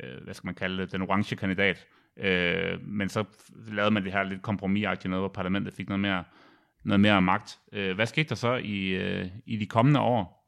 [0.00, 1.86] øh, hvad skal man kalde det, den orange kandidat.
[2.16, 3.24] Øh, men så
[3.68, 6.24] lavede man det her lidt kompromisagtigt noget, hvor parlamentet fik noget mere,
[6.84, 7.58] noget mere magt.
[7.72, 10.45] Øh, hvad skete der så i, øh, i de kommende år?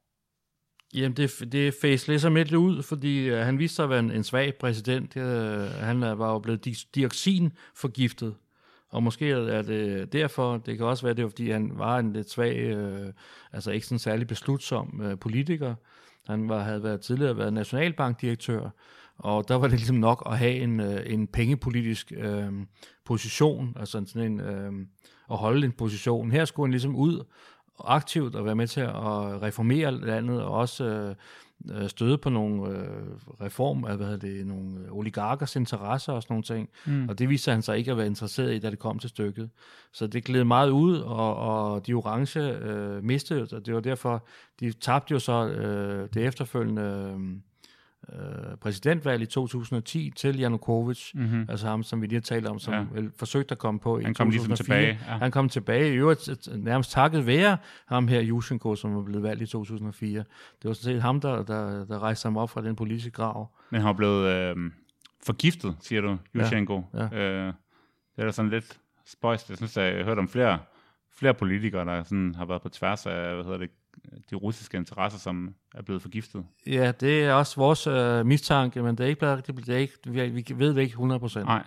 [0.93, 4.11] Jamen, det, det face ligesom lidt ud, fordi øh, han viste sig at være en,
[4.11, 5.17] en svag præsident.
[5.17, 8.35] Øh, han var jo blevet di- dioxinforgiftet,
[8.89, 12.13] og måske er det derfor, det kan også være, det var, fordi han var en
[12.13, 13.13] lidt svag, øh,
[13.53, 15.75] altså ikke sådan særlig beslutsom øh, politiker.
[16.27, 18.69] Han var, havde været tidligere været nationalbankdirektør,
[19.17, 22.51] og der var det ligesom nok at have en, øh, en pengepolitisk øh,
[23.05, 24.71] position, altså sådan en, øh,
[25.31, 26.31] at holde en position.
[26.31, 27.23] Her skulle han ligesom ud
[27.85, 31.15] aktivt og være med til at reformere landet, og også
[31.71, 32.87] øh, støde på nogle øh,
[33.41, 36.69] reform, hvad hedder det, nogle oligarkers interesser og sådan nogle ting.
[36.85, 37.09] Mm.
[37.09, 39.49] Og det viser han sig ikke at være interesseret i, da det kom til stykket.
[39.91, 44.25] Så det gled meget ud, og, og de orange øh, mistede, og det var derfor,
[44.59, 47.19] de tabte jo så øh, det efterfølgende øh,
[48.61, 51.45] præsidentvalg i 2010 til Janukovic, mm-hmm.
[51.49, 52.79] altså ham, som vi lige har talt om, som Ja.
[52.79, 52.85] ja.
[52.91, 54.77] vel forsøgte at komme på i Han kom ligesom 2004.
[54.79, 55.17] tilbage, ja.
[55.17, 57.57] Han kom tilbage, i øvrigt øh, nærmest takket være
[57.87, 60.19] ham her, Yushchenko, som var blevet valgt i 2004.
[60.19, 60.25] Det
[60.63, 63.51] var sådan set ham, der, der, der rejste ham op fra den politiske grav.
[63.69, 64.55] Men han var blevet øh,
[65.25, 66.83] forgiftet, siger du, Yushchenko.
[66.93, 67.53] Ja, Øh,
[68.15, 69.49] det er da sådan lidt spøjst.
[69.49, 70.59] Jeg synes, jeg har hørt om flere,
[71.17, 73.69] flere politikere, der sådan har været på tværs af hvad hedder det,
[74.29, 76.45] de russiske interesser, som er blevet forgiftet.
[76.67, 79.93] Ja, det er også vores øh, mistanke, men det er ikke blevet, det, er ikke,
[80.05, 81.45] vi, vi ved det ikke 100 procent.
[81.45, 81.63] Nej.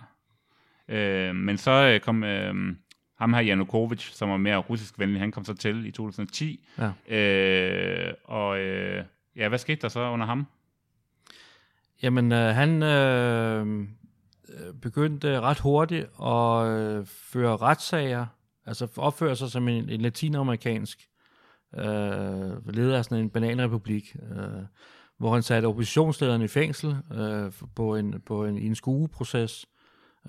[0.87, 2.75] Øh, men så øh, kom øh,
[3.19, 6.65] ham her Janukovic, som var mere russisk venlig, han kom så til i 2010.
[7.09, 7.15] Ja.
[7.15, 9.03] Øh, og øh,
[9.35, 10.47] ja, hvad skete der så under ham?
[12.03, 13.87] Jamen, øh, han øh,
[14.81, 18.25] begyndte ret hurtigt at øh, føre retssager,
[18.65, 21.07] altså opføre sig som en, en latinamerikansk
[21.77, 24.37] øh, leder af sådan en bananrepublik, øh,
[25.17, 29.65] hvor han satte oppositionslederen i fængsel øh, på en, på en, i en skueproces.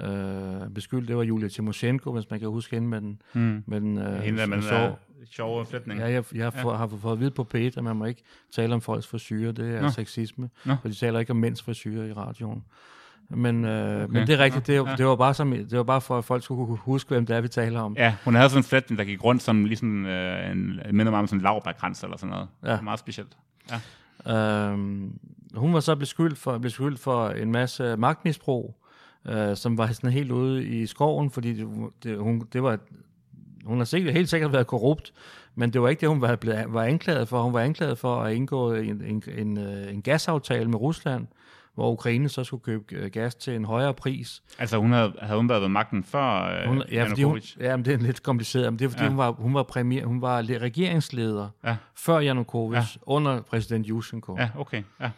[0.03, 3.65] Øh, beskyldt, det var Julia Timoshenko, hvis man kan huske hende med den, Hmm.
[3.67, 4.95] med den øh, Hende den så-
[5.31, 6.01] sjove flætning.
[6.01, 8.23] Ja, jeg, jeg har, har fået at vide på P1, at man må ikke
[8.55, 9.53] tale om folks frisyrer.
[9.53, 9.89] Det er Nå.
[9.89, 10.51] sexisme.
[10.65, 10.75] Nå.
[10.83, 12.65] For de taler ikke om mænds frisyrer i radioen.
[13.29, 14.13] Men, øh, Okay.
[14.13, 14.67] men det er rigtigt.
[14.67, 14.95] Det, ja.
[14.99, 17.41] det, var bare som, det var bare for, at folk skulle huske, hvem det er,
[17.41, 17.97] vi taler om.
[17.99, 21.21] Ja, hun havde sådan en flætning, der gik rundt som ligesom øh, en, minder mig
[21.21, 22.49] om sådan en lavbærkrans eller sådan noget.
[22.65, 22.81] Ja.
[22.81, 23.37] Meget specielt.
[24.29, 25.19] Øhm,
[25.55, 28.75] hun var så beskyldt for, beskyldt for en masse magtmisbrug,
[29.29, 31.69] øh, som var sådan helt ude i skoven, fordi det,
[32.03, 32.79] det, hun, det var,
[33.65, 35.13] hun har sikkert, helt sikkert været korrupt,
[35.55, 37.43] men det var ikke det, hun var, blevet, var anklaget for.
[37.43, 41.27] Hun var anklaget for at indgå en, en, en, øh, en gasaftale med Rusland,
[41.75, 44.43] hvor Ukraine så skulle købe øh, gas til en højere pris.
[44.59, 47.77] Altså hun havde, havde hun været ved magten før øh, Hun, ja, fordi hun, ja,
[47.77, 49.09] men det er lidt kompliceret, men det er fordi, Ja.
[49.09, 51.77] hun, var, hun, var premier, hun var le- regeringsleder Ja.
[51.97, 52.85] før Janukovic, Ja.
[53.03, 54.37] under præsident Yushchenko.
[54.39, 54.83] Ja, okay.
[55.01, 55.11] Ja.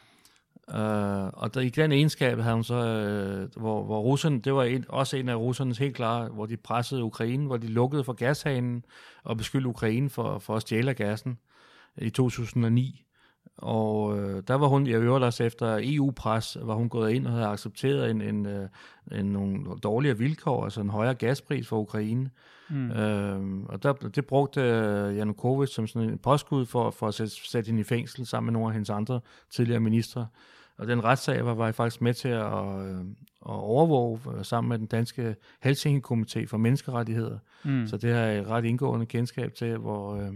[0.68, 4.62] Uh, og der, i den egenskab havde hun så, uh, hvor, hvor russerne, det var
[4.64, 8.12] en, også en af russernes helt klare, hvor de pressede Ukraine, hvor de lukkede for
[8.12, 8.84] gashanen
[9.24, 11.38] og beskyldte Ukraine for, for at stjæle gassen
[11.98, 13.02] i 2009.
[13.56, 17.32] Og uh, der var hun, jeg øvrigt også efter EU-pres, var hun gået ind og
[17.32, 22.30] havde accepteret en, en, uh, en, nogle dårligere vilkår, altså en højere gaspris for Ukraine.
[22.70, 22.90] Mm.
[22.90, 27.50] Uh, og der, det brugte uh, Janukovic som sådan en påskud for, for at sætte,
[27.50, 30.26] sætte hende i fængsel sammen med nogle af hendes andre tidligere ministre.
[30.78, 33.00] Og den retssag var, var jeg faktisk med til at, øh,
[33.46, 37.38] at overvåge øh, sammen med den danske Helsinki-komité for menneskerettigheder.
[37.64, 37.86] Mm.
[37.86, 40.32] Så det har jeg et ret indgående kendskab til, hvor, øh,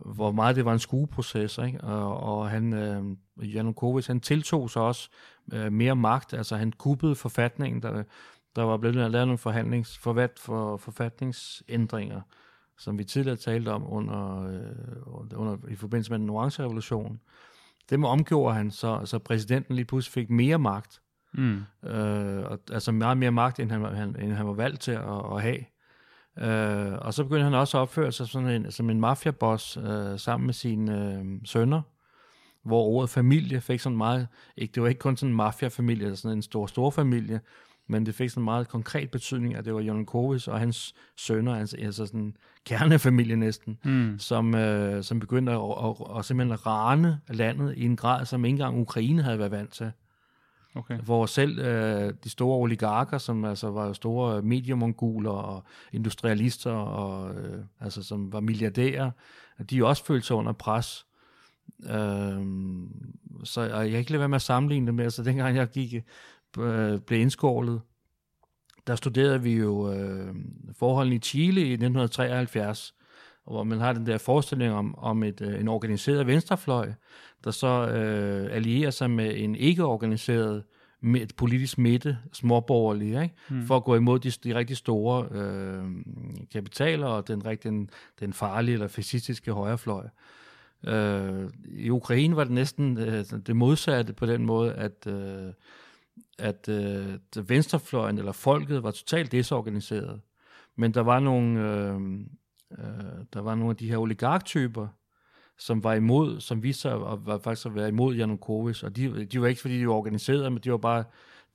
[0.00, 1.58] hvor meget det var en skueproces.
[1.58, 1.80] Ikke?
[1.80, 3.04] Og, og han, øh,
[3.54, 5.08] Janukovic, han tiltog sig også
[5.52, 6.34] øh, mere magt.
[6.34, 8.02] Altså han kuppede forfatningen, der,
[8.56, 12.20] der var blevet lavet nogle forhandlings, forvat, for, forfatningsændringer,
[12.78, 17.20] som vi tidligere talte om under, øh, under, i forbindelse med den orange revolution.
[17.90, 21.00] Dem omgjorde han, så, så præsidenten lige pludselig fik mere magt.
[21.32, 21.62] Mm.
[21.84, 25.32] Øh, og, altså meget mere magt, end han, han, end han var valgt til at,
[25.32, 25.58] at have.
[26.40, 30.18] Øh, og så begyndte han også at opføre sig sådan en, som en mafiaboss øh,
[30.18, 31.82] sammen med sine øh, sønner,
[32.62, 36.16] hvor ordet familie fik sådan meget, ikke, det var ikke kun sådan en mafiafamilie, eller
[36.16, 37.40] sådan en stor, stor familie,
[37.88, 41.54] men det fik sådan en meget konkret betydning, at det var Janukovic og hans sønner,
[41.56, 44.18] altså, altså sådan en kernefamilie næsten, Mm.
[44.18, 48.44] som, øh, som begyndte at, at, at, at simpelthen rane landet i en grad, som
[48.44, 49.92] ikke engang Ukraine havde været vant til.
[50.76, 50.98] Okay.
[50.98, 57.34] Hvor selv øh, de store oligarker, som altså var store øh, mediemonguler og industrialister, og,
[57.34, 59.10] øh, altså, som var milliardærer,
[59.70, 61.06] de også følte sig under pres.
[61.90, 62.88] Øhm,
[63.44, 65.68] så og jeg kan ikke lade være med at sammenligne det med, altså dengang jeg
[65.68, 65.94] gik,
[66.58, 67.80] øh, blev indskålet,
[68.86, 70.34] der studerede vi jo øh,
[70.78, 72.94] forholdene i Chile i 1973,
[73.46, 76.92] hvor man har den der forestilling om, om et, øh, en organiseret venstrefløj,
[77.44, 80.64] der så øh, allierer sig med en ikke-organiseret
[81.00, 83.34] med politisk midte, småborgerlige, ikke?
[83.50, 83.66] Mm.
[83.66, 85.84] for at gå imod de, de rigtig store øh,
[86.52, 90.08] kapitaler og den, rigtig, den, den farlige eller fascistiske højrefløj.
[90.84, 95.52] Øh, I Ukraine var det næsten øh, det modsatte på den måde, at, øh,
[96.38, 100.20] at øh, venstrefløjen eller folket var totalt desorganiseret.
[100.76, 102.00] Men der var nogle, øh,
[102.72, 104.88] øh, der var nogle af de her oligarktyper,
[105.58, 109.24] som var imod, som viste sig at var faktisk at være imod Janukovic, og de,
[109.24, 111.04] de var ikke fordi de var organiseret, men de var bare,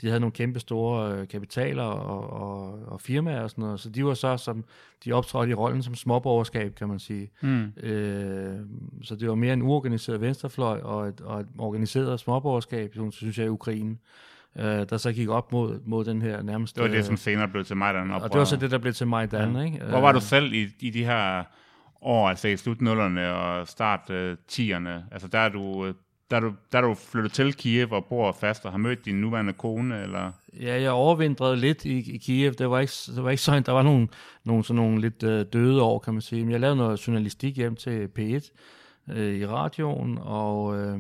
[0.02, 3.90] de havde nogle kæmpe store øh, kapitaler og, og, og firmaer og sådan noget, så
[3.90, 4.64] de var så som,
[5.06, 7.32] de optrådte i rollen som småborgerskab, kan man sige.
[7.42, 7.74] Mm.
[7.84, 8.60] Øh,
[9.04, 13.38] så det var mere en uorganiseret venstrefløj og et, og et organiseret småborgerskab, som synes
[13.38, 13.98] jeg i Ukraine, øh,
[14.58, 16.76] der så gik op mod, mod den her nærmest...
[16.76, 18.12] Det var det, øh, som senere blev til Majdan.
[18.12, 19.62] og det var så det, der blev til Majdan, ja.
[19.64, 19.86] ikke?
[19.86, 21.44] Hvor var du Øh, selv i, i de her
[22.02, 24.90] år, altså i slut 0'erne og start øh, 10'erne?
[25.12, 25.94] Altså der er du øh,
[26.32, 29.54] da du, da du flyttede til Kiev og bor fast og har mødt din nuværende
[29.54, 30.32] kone, eller?
[30.60, 32.54] Ja, jeg overvintrede lidt i, i Kiev.
[32.54, 34.08] Det var ikke, det var ikke sådan, der var nogle,
[34.44, 36.44] nogle, sådan nogle lidt øh, døde år, kan man sige.
[36.44, 38.52] Men jeg lavede noget journalistik hjem til P1
[39.14, 41.00] øh, i radioen, og, øh,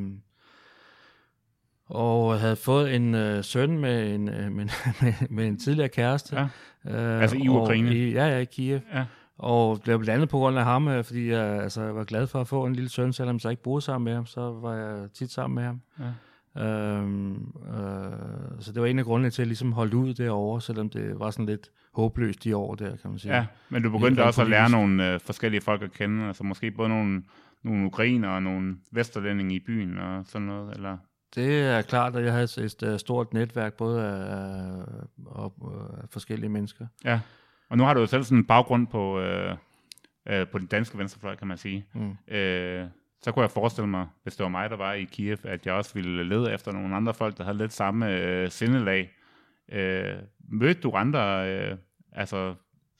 [1.91, 4.65] og havde fået en øh, søn med en, øh, med,
[5.01, 6.35] med, med en tidligere kæreste.
[6.35, 6.43] Ja.
[6.85, 7.95] Øh, altså i Ukraine?
[7.95, 8.79] I, ja, ja, i Kiev.
[8.93, 9.05] Ja.
[9.37, 12.41] Og blev blandt andet på grund af ham, øh, fordi jeg, altså, var glad for
[12.41, 15.09] at få en lille søn, selvom jeg ikke boede sammen med ham, så var jeg
[15.13, 15.81] tit sammen med ham.
[15.99, 16.11] Ja.
[16.57, 17.33] Øhm,
[17.67, 21.19] øh, så det var en af grundene til at ligesom holde ud derovre, selvom det
[21.19, 23.35] var sådan lidt håbløst de år der, kan man sige.
[23.35, 26.71] Ja, men du begyndte også at lære nogle øh, forskellige folk at kende, altså måske
[26.71, 27.23] både nogle,
[27.63, 30.97] nogle ukrainer og nogle vesterlændinge i byen og sådan noget, eller?
[31.35, 36.09] Det er klart, at jeg havde et, et stort netværk, både af, af, af, af
[36.09, 36.85] forskellige mennesker.
[37.05, 37.19] Ja.
[37.69, 39.55] Og nu har du jo selv sådan en baggrund på, øh,
[40.29, 41.85] øh, på den danske venstrefløj, kan man sige.
[41.93, 42.33] Mm.
[42.35, 42.87] Øh,
[43.21, 45.73] så kunne jeg forestille mig, hvis det var mig, der var i Kiev, at jeg
[45.73, 49.11] også ville lede efter nogle andre folk, der havde lidt samme øh, sindelag.
[49.71, 50.15] Øh,
[50.49, 51.77] mødte du andre øh,
[52.11, 52.55] altså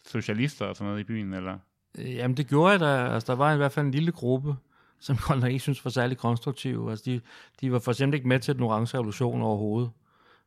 [0.07, 1.57] socialister og sådan noget i byen, eller?
[1.97, 3.13] Jamen det gjorde jeg da.
[3.13, 4.55] Altså, der var i hvert fald en lille gruppe,
[5.01, 6.87] som nok ikke synes var særlig konstruktiv.
[6.89, 7.21] Altså, de,
[7.61, 9.89] de var for eksempel ikke med til den orange revolution overhovedet.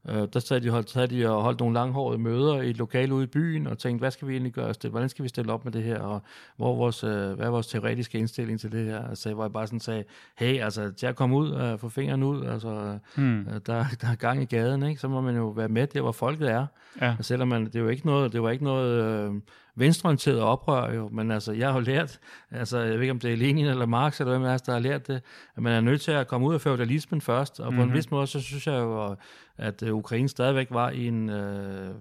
[0.08, 3.14] Øh, der sad de, holdt, sad de og holdt nogle langhårede møder i et lokale
[3.14, 4.74] ude i byen, og tænkte, hvad skal vi egentlig gøre?
[4.90, 5.98] Hvordan skal vi stille op med det her?
[5.98, 6.22] Og
[6.56, 9.08] hvor vores, øh, hvad er vores teoretiske indstilling til det her?
[9.08, 10.04] Altså, hvor jeg bare sådan sagde,
[10.38, 13.40] hey, altså, til at komme ud og øh, få fingeren ud, altså, hmm.
[13.40, 15.00] øh, der, der er gang i gaden, ikke?
[15.00, 16.66] så må man jo være med der, hvor folket er.
[17.00, 17.16] Ja.
[17.18, 19.34] Og selvom man, det, er jo ikke noget, det var ikke noget øh,
[19.76, 22.18] venstreorienteret oprør, jo, men altså, jeg har jo lært,
[22.50, 24.72] altså, jeg ved ikke, om det er Lenin eller Marx, eller hvem af os, der
[24.72, 25.22] har lært det,
[25.56, 27.82] at man er nødt til at komme ud af feudalismen først, og på mm-hmm.
[27.82, 27.96] en mhm.
[27.96, 29.16] vis måde, så synes jeg jo,
[29.56, 31.94] at uh, Ukraine stadigvæk var i en uh,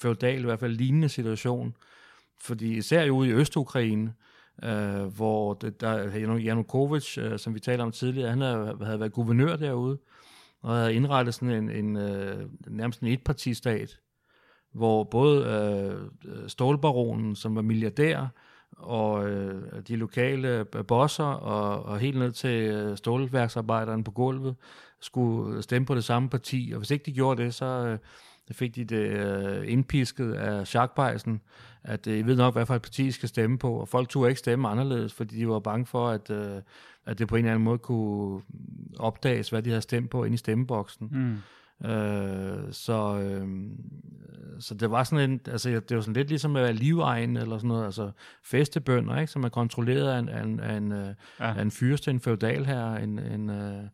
[0.00, 1.76] feudal, i hvert fald lignende situation,
[2.40, 4.12] fordi især jo ude i Øst-Ukraine,
[4.62, 9.12] uh, hvor det, der Janukovic, uh, som vi talte om tidligere, han havde, havde været
[9.12, 9.98] guvernør derude,
[10.62, 13.98] og havde indrettet sådan en, en uh, nærmest en etpartistat,
[14.74, 18.26] hvor både øh, stålbaronen, som var milliardær,
[18.76, 24.54] og øh, de lokale øh, bosser og, og helt ned til øh, stålværksarbejderen på gulvet
[25.00, 26.70] skulle stemme på det samme parti.
[26.74, 27.98] Og hvis ikke de gjorde det, så øh,
[28.52, 31.40] fik de det øh, indpisket af Schackbeisen,
[31.82, 33.72] at øh, I ved nok, hvad for et parti I skal stemme på.
[33.72, 36.62] Og folk turde ikke stemme anderledes, fordi de var bange for, at, øh,
[37.06, 38.42] at det på en eller anden måde kunne
[38.98, 41.08] opdages, hvad de havde stemt på inde i stemmeboksen.
[41.12, 41.36] Mm.
[41.84, 43.48] Øh, så, øh,
[44.60, 47.58] så det var sådan en, altså det var sådan lidt ligesom at være livegen eller
[47.58, 48.10] sådan noget, altså
[48.44, 51.54] festebønder, ikke, som er kontrolleret af en, af en, af en, øh, ja.
[51.54, 53.84] af en fyrste, en feudal her, en, en øh,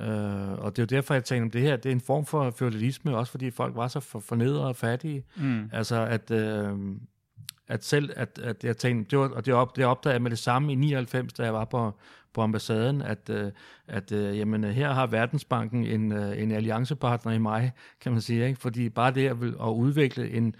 [0.00, 2.26] Øh, og det er jo derfor, jeg tænker, at det her det er en form
[2.26, 5.24] for feudalisme, også fordi folk var så for, fornedret og fattige.
[5.36, 5.70] Mm.
[5.72, 6.78] Altså, at, øh,
[7.72, 10.30] at selv, at, at jeg tænkte, det var, og det, op, det opdagede jeg med
[10.30, 11.92] det samme i 99, da jeg var på,
[12.32, 13.52] på ambassaden, at, øh,
[13.86, 18.46] at øh, jamen, her har Verdensbanken en, øh, en alliancepartner i mig, kan man sige.
[18.46, 18.60] Ikke?
[18.60, 20.54] Fordi bare det at, at udvikle en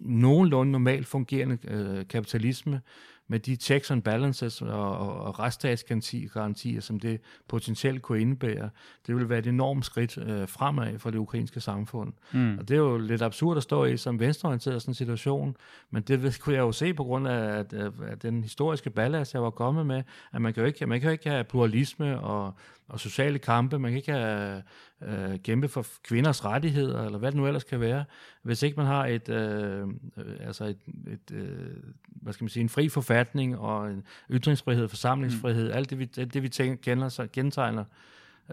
[0.00, 2.80] nogenlunde normalt fungerende øh, kapitalisme,
[3.28, 8.70] med de checks and balances og, og, og retsstatsgarantier, som det potentielt kunne indebære,
[9.06, 12.12] det ville være et enormt skridt øh, fremad for det ukrainske samfund.
[12.32, 12.58] Mm.
[12.58, 15.56] Og det er jo lidt absurd at stå i som venstreorienteret sådan en situation,
[15.90, 17.72] men det kunne jeg jo se på grund af, at,
[18.08, 21.08] at den historiske ballast, jeg var kommet med, at man kan jo ikke, man kan
[21.08, 22.54] jo ikke have pluralisme og,
[22.88, 24.62] og sociale kampe, man kan ikke have
[25.02, 28.04] øh, kæmpe for kvinders rettigheder, eller hvad det nu ellers kan være,
[28.42, 29.82] hvis ikke man har et, øh,
[30.16, 34.88] øh, altså et, et øh, hvad skal man sige, en fri forfatning og en ytringsfrihed,
[34.88, 35.76] forsamlingsfrihed, mm.
[35.76, 37.84] alt det vi, det, vi tænker, kender, så, gentegner,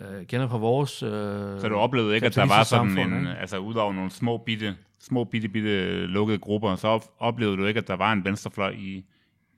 [0.02, 1.10] øh, kender fra vores øh,
[1.60, 3.40] Så du oplevede ikke, at der var sådan samfund, en, ikke?
[3.40, 7.88] altså udover nogle små bitte, små bitte, bitte lukkede grupper, så oplevede du ikke, at
[7.88, 9.06] der var en venstrefløj i,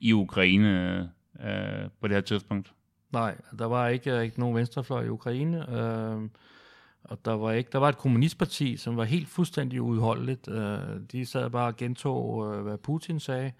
[0.00, 1.00] i Ukraine
[1.44, 2.72] øh, på det her tidspunkt?
[3.12, 5.70] Nej, der var ikke, ikke nogen venstrefløj i Ukraine.
[5.70, 6.28] Øh,
[7.04, 10.48] og der var ikke, der var et kommunistparti, som var helt fuldstændig udholdeligt.
[10.48, 10.78] Øh,
[11.12, 13.52] de sad bare og gentog, øh, hvad Putin sagde.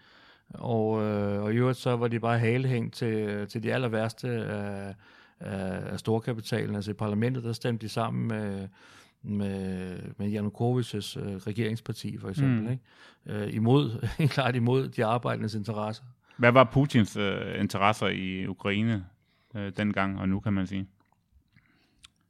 [0.55, 4.29] Og, øh, og i øvrigt så var de bare halehængt til, til de aller værste
[4.29, 4.95] af,
[5.41, 6.75] af storkapitalen.
[6.75, 8.69] Altså i parlamentet, der stemte de sammen med,
[9.23, 12.63] med, med Janukovics øh, regeringsparti, for eksempel.
[12.63, 12.71] Mm.
[12.71, 13.45] Ikke?
[13.45, 16.05] Øh, imod, klart imod de arbejdendes interesser.
[16.37, 19.05] Hvad var Putins øh, interesser i Ukraine
[19.55, 20.87] øh, dengang og nu, kan man sige?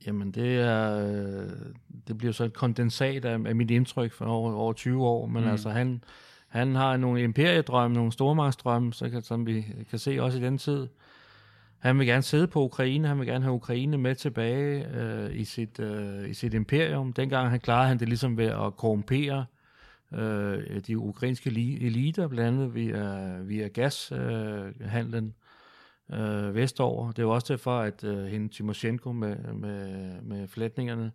[0.07, 1.51] Jamen, det er øh,
[2.09, 5.43] det bliver så et kondensat af, af mit indtryk for over, over 20 år, men
[5.45, 5.51] mm.
[5.51, 6.05] altså han,
[6.49, 10.59] han har nogle imperiedrømme, nogle stormagtsdrømme, så kan, som vi kan se også i den
[10.59, 10.89] tid.
[11.79, 15.45] Han vil gerne sidde på Ukraine, han vil gerne have Ukraine med tilbage øh, i,
[15.45, 17.13] sit, øh, i sit imperium.
[17.13, 19.45] Dengang han klarede han det ligesom ved at korrumpere
[20.13, 21.51] øh, de ukrainske
[21.81, 25.25] eliter, blandt andet via, via gashandlen.
[25.25, 25.33] øh,
[26.13, 27.09] øh, vestover.
[27.09, 31.13] Det er jo også derfor, at øh, hende Timoshenko med, med, med flætningerne,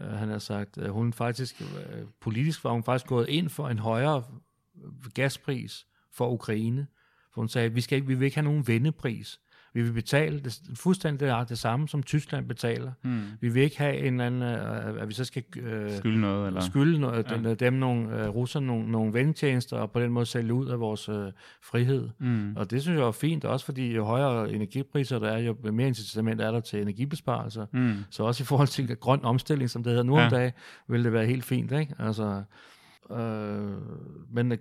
[0.00, 3.68] øh, han har sagt, at hun faktisk, øh, politisk var hun faktisk gået ind for
[3.68, 4.24] en højere
[5.14, 6.86] gaspris for Ukraine.
[7.34, 9.40] For hun sagde, at vi, skal ikke, vi vil ikke have nogen vendepris.
[9.76, 12.92] Vi vil betale det, fuldstændig det, det samme, som Tyskland betaler.
[13.02, 13.22] Hmm.
[13.40, 16.46] Vi vil ikke have en eller anden, øh, at vi så skal øh, Skylde noget,
[16.46, 16.60] eller?
[16.60, 17.54] skylde noget, ja.
[17.54, 21.08] dem nogle, øh, russerne nogle, nogle vendetjenester, og på den måde sælge ud af vores
[21.08, 22.08] øh, frihed.
[22.18, 22.56] Mm.
[22.56, 25.88] Og det synes jeg er fint, også fordi jo højere energipriser der er, jo mere
[25.88, 27.66] incitament er der til energibesparelser.
[27.72, 27.94] Mm.
[28.10, 30.24] Så også i forhold til grøn omstilling, som det hedder nu Ja.
[30.24, 30.52] om dagen,
[30.88, 31.94] vil det være helt fint, ikke?
[31.98, 32.42] Altså,
[33.10, 33.72] øh,
[34.30, 34.58] men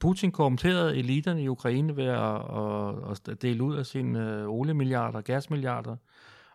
[0.00, 5.20] Putin korrumperede eliterne i Ukraine ved at, at, at dele ud af sine øh, oliemilliarder,
[5.20, 5.96] gasmilliarder,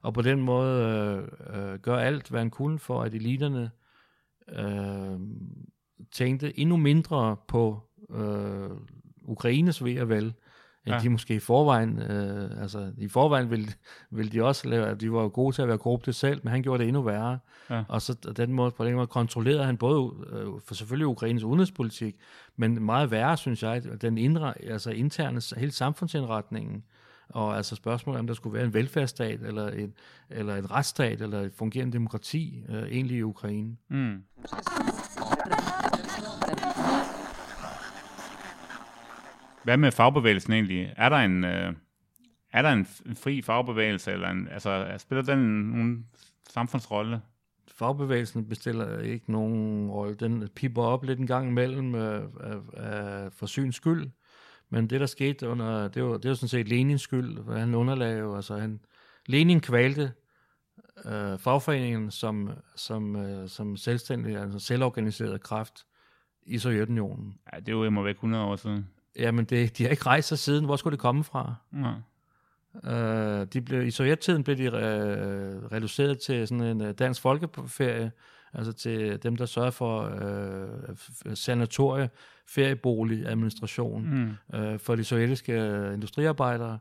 [0.02, 3.72] og på den måde øh, øh, gør alt, hvad han kunne for, at eliterne
[4.50, 5.20] øh,
[6.12, 8.70] tænkte endnu mindre på øh,
[9.24, 10.34] Ukraines ved og vel,
[10.88, 11.00] Ja.
[11.00, 13.68] de måske i forvejen, øh, altså i forvejen ville,
[14.12, 16.64] ville de også lave, de var jo gode til at være korrupte selv, men han
[16.64, 17.40] gjorde det endnu værre.
[17.70, 17.84] Ja.
[17.88, 22.16] Og så den måde, på den måde kontrollerede han både øh, for selvfølgelig Ukraines udenrigspolitik,
[22.56, 26.84] men meget værre, synes jeg, den indre, altså interne, hele samfundsindretningen,
[27.30, 29.94] og altså spørgsmålet om der skulle være en velfærdsstat, eller en,
[30.30, 33.76] eller en retsstat, eller et fungerende demokrati, øh, egentlig i Ukraine.
[33.90, 34.24] Mm.
[39.64, 40.94] Hvad med fagbevægelsen egentlig?
[40.98, 41.74] Er der en, øh,
[42.54, 42.86] er der en
[43.16, 46.08] fri fagbevægelse, eller en, altså, spiller den nogen
[46.50, 47.22] samfundsrolle?
[47.76, 50.16] Fagbevægelsen bestiller ikke nogen rolle.
[50.16, 54.10] Den pipper op lidt en gang imellem øh, af, af for syns skyld.
[54.70, 57.76] Men det, der skete under, det var, det var sådan set Lenins skyld, hvad han
[57.76, 58.80] underlagde jo, altså han,
[59.26, 60.12] Lenin kvalte
[61.06, 65.86] øh, fagforeningen som, som, øh, som selvstændig, altså selvorganiseret kraft
[66.46, 67.40] i Sovjetunionen.
[67.54, 68.88] Ja, det er jo imod væk 100 år siden.
[69.20, 70.66] Jamen, det, de har ikke rejst sig siden.
[70.66, 71.56] Hvor skulle det komme fra?
[71.74, 71.94] Ja.
[72.92, 74.72] Øh, de blev, I sovjettiden blev de øh,
[75.72, 78.12] reduceret til sådan en øh, dansk folkeferie,
[78.54, 80.02] altså til dem, der sørger for
[81.26, 82.10] øh, sanatorie,
[82.48, 84.10] feriebolig, administration
[84.52, 84.58] Mm.
[84.60, 86.80] øh, for de sovjetiske øh, industriarbejdere.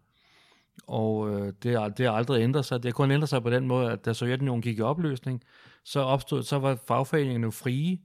[0.86, 2.82] Og øh, det, har, det har aldrig ændret sig.
[2.82, 5.42] Det har kun ændret sig på den måde, at da Sovjetunionen gik i opløsning,
[5.84, 7.98] så opstod, så var fagforeningerne jo frie,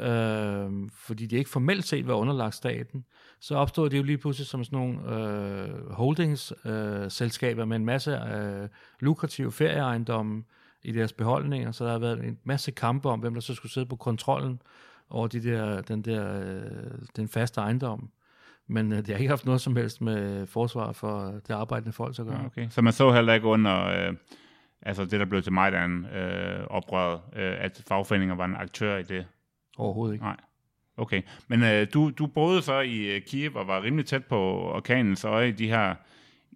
[0.00, 3.04] øh, fordi de ikke formelt set var underlagt staten.
[3.40, 7.84] Så opstod det jo lige pludselig som sådan nogle øh, holdingsselskaber øh, selskaber med en
[7.84, 8.68] masse øh,
[9.00, 10.44] lukrative ferieejendomme
[10.82, 11.72] i deres beholdninger.
[11.72, 14.62] Så der har været en masse kampe om, hvem der så skulle sidde på kontrollen
[15.10, 18.10] over de der, den der øh, den faste ejendom.
[18.66, 22.18] Men øh, det har ikke haft noget som helst med forsvar for det arbejdende folk
[22.18, 22.38] at gøre.
[22.38, 22.68] Ah, okay.
[22.70, 24.14] Så man så heller ikke under, øh,
[24.82, 29.02] altså det, der blev til Majdan øh, oprøret, øh, at fagforeninger var en aktør i
[29.02, 29.26] det?
[29.80, 30.24] Overhovedet ikke.
[30.24, 30.36] Nej.
[30.96, 34.38] Okay, men øh, du, du boede så i øh, Kiev og var rimelig tæt på
[34.74, 35.94] orkanens øje i de her,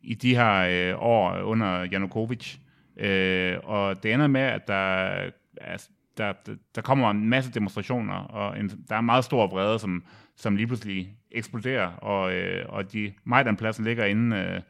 [0.03, 2.57] i de her øh, år under Janukovic.
[2.97, 8.14] Øh, og det ender med, at der, altså, der, der, der kommer en masse demonstrationer,
[8.14, 10.05] og en, der er en meget stor vrede, som,
[10.37, 14.61] som lige pludselig eksploderer, og, øh, og de, Majdanpladsen ligger inde øh,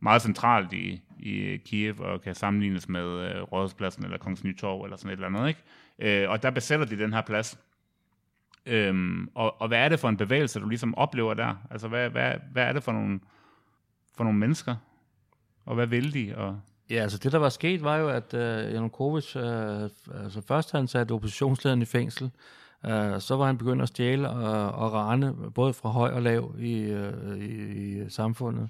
[0.00, 4.96] meget centralt i, i Kiev, og kan sammenlignes med øh, Rådhuspladsen eller Kongens Nytorv, eller
[4.96, 6.22] sådan et eller andet, ikke?
[6.22, 7.58] Øh, og der besætter de den her plads.
[8.66, 11.54] Øhm, og, og hvad er det for en bevægelse, du ligesom oplever der?
[11.70, 13.20] Altså, hvad, hvad, hvad er det for nogle,
[14.16, 14.76] for nogle mennesker?
[15.64, 16.36] Og hvad vil de?
[16.36, 16.60] Og,
[16.90, 19.82] Ja, altså det der var sket var jo, at øh, Janukovic, øh,
[20.14, 22.30] altså først han satte oppositionslederen i fængsel,
[22.86, 26.54] øh, så var han begyndt at stjæle og, og rane, både fra høj og lav
[26.58, 28.68] i, øh, i, i samfundet.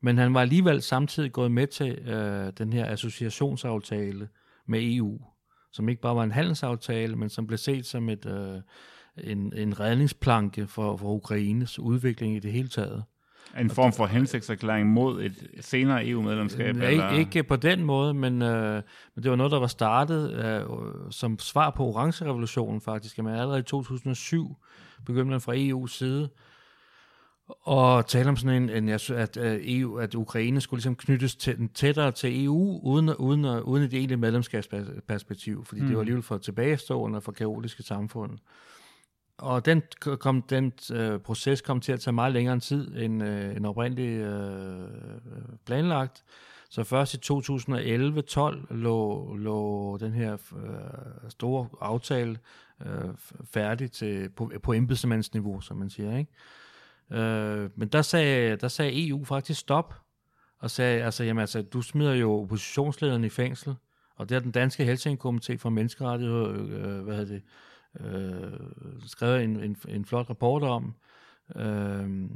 [0.00, 4.28] Men han var alligevel samtidig gået med til øh, den her associationsaftale
[4.66, 5.20] med EU,
[5.72, 8.60] som ikke bare var en handelsaftale, men som blev set som et, Øh,
[9.24, 13.04] en, en redningsplanke for, for Ukraines udvikling i det hele taget.
[13.60, 16.76] en form for hensigtserklæring mod et senere EU-medlemskab?
[16.76, 18.82] Ikke, ikke på den måde, men, øh,
[19.14, 20.62] men det var noget, der var startet øh,
[21.10, 23.18] som svar på orange-revolutionen faktisk.
[23.18, 24.56] Men allerede i 2007
[25.06, 26.28] begyndte man fra EU's side
[27.70, 31.36] at tale om sådan en, en at, at, EU, at Ukraine skulle ligesom knyttes
[31.74, 35.86] tættere til EU, uden, uden, uden et egentligt medlemskabsperspektiv, fordi mm.
[35.86, 38.38] det var alligevel for tilbagestående og for kaotiske samfund.
[39.38, 43.56] Og den, kom, den øh, proces kom til at tage meget længere tid end, øh,
[43.56, 44.88] end oprindeligt øh,
[45.66, 46.24] planlagt.
[46.70, 52.38] Så først i 2011-12 lå, lå den her øh, store aftale
[52.86, 53.10] øh,
[53.44, 56.16] færdig til, på, på embedsmandsniveau, som man siger.
[56.16, 57.22] Ikke?
[57.22, 59.94] Øh, men der sagde, der sagde EU faktisk stop,
[60.58, 63.74] og sagde, altså, jamen, altså, du smider jo oppositionslederen i fængsel,
[64.16, 67.42] og det har den danske Helsinki-komité for menneskerettigheder, øh, øh, hvad hedder det,
[68.00, 68.52] øh,
[69.06, 70.94] skrevet en, en, en flot rapport om.
[71.56, 72.28] Øh,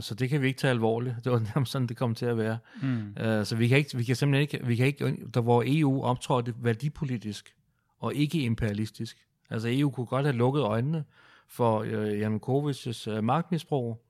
[0.00, 1.16] så det kan vi ikke tage alvorligt.
[1.24, 2.58] Det var nærmest sådan, det kom til at være.
[2.82, 3.14] Mm.
[3.20, 6.02] Øh, så vi kan, ikke, vi kan simpelthen ikke, vi kan ikke, der hvor EU
[6.02, 7.54] optrådte værdipolitisk
[7.98, 9.16] og ikke imperialistisk.
[9.50, 11.04] Altså EU kunne godt have lukket øjnene
[11.48, 14.04] for øh, Janukovic's øh, magtmisbrug,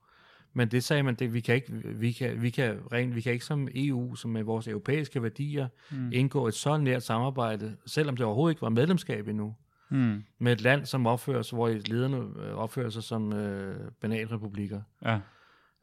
[0.52, 3.32] men det sagde man, det, vi kan ikke, vi kan, vi kan, rent, vi kan
[3.32, 6.12] ikke som EU, som med vores europæiske værdier, mm.
[6.12, 9.54] indgå et så nært samarbejde, selvom det overhovedet ikke var medlemskab endnu,
[9.90, 10.24] Mm.
[10.38, 14.80] med et land, som opfører sig, hvor lederne øh, opfører sig som øh, bananrepublikker.
[15.04, 15.20] Ja.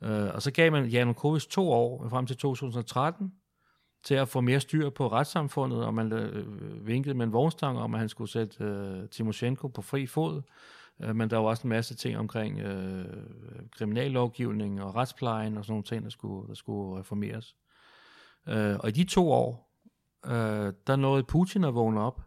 [0.03, 3.33] Øh, og så gav man Janukovic to år, frem til 2013,
[4.03, 7.93] til at få mere styr på retssamfundet, og man øh, vinkede med en vognstang om,
[7.93, 10.41] at han skulle sætte øh, Timoshenko på fri fod.
[10.99, 13.05] Øh, men der var også en masse ting omkring øh,
[13.71, 17.55] kriminallovgivning og retsplejen og sådan nogle ting, der skulle, der skulle reformeres.
[18.47, 19.71] Øh, og i de to år,
[20.25, 22.21] øh, der nåede Putin at vågne op,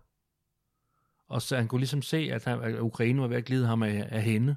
[1.29, 3.83] og så han kunne ligesom se, at, han, at Ukraine var ved at glide ham
[3.83, 4.57] af, af hende.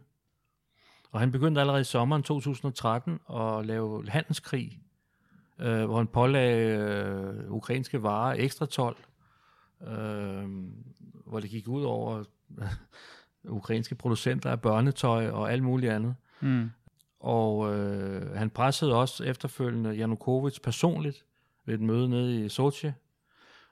[1.11, 4.79] Og han begyndte allerede i sommeren 2013 at lave handelskrig,
[5.59, 8.97] øh, hvor han pålagde øh, ukrainske varer ekstra tolv,
[9.87, 10.43] øh,
[11.25, 12.23] hvor det gik ud over
[12.57, 12.67] øh,
[13.43, 16.15] ukrainske producenter af børnetøj og alt muligt andet.
[16.41, 16.71] Mm.
[17.19, 21.25] Og øh, han pressede også efterfølgende Janukovic personligt
[21.65, 22.91] ved et møde nede i Sochi.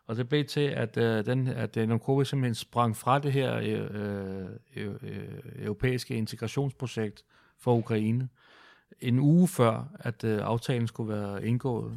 [0.10, 3.56] Og det blev til, at, øh, den, at øh, Janukovic simpelthen sprang fra det her
[3.56, 4.46] øh, øh,
[4.76, 7.24] øh, øh, europæiske integrationsprojekt
[7.60, 8.30] for Ukraine
[9.00, 11.94] en uge før, at øh, aftalen skulle være indgået.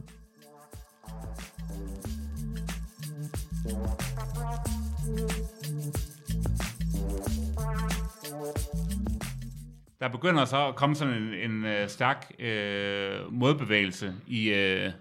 [10.00, 14.92] Der begynder så at komme sådan en, en øh, stærk øh, modbevægelse i, øh,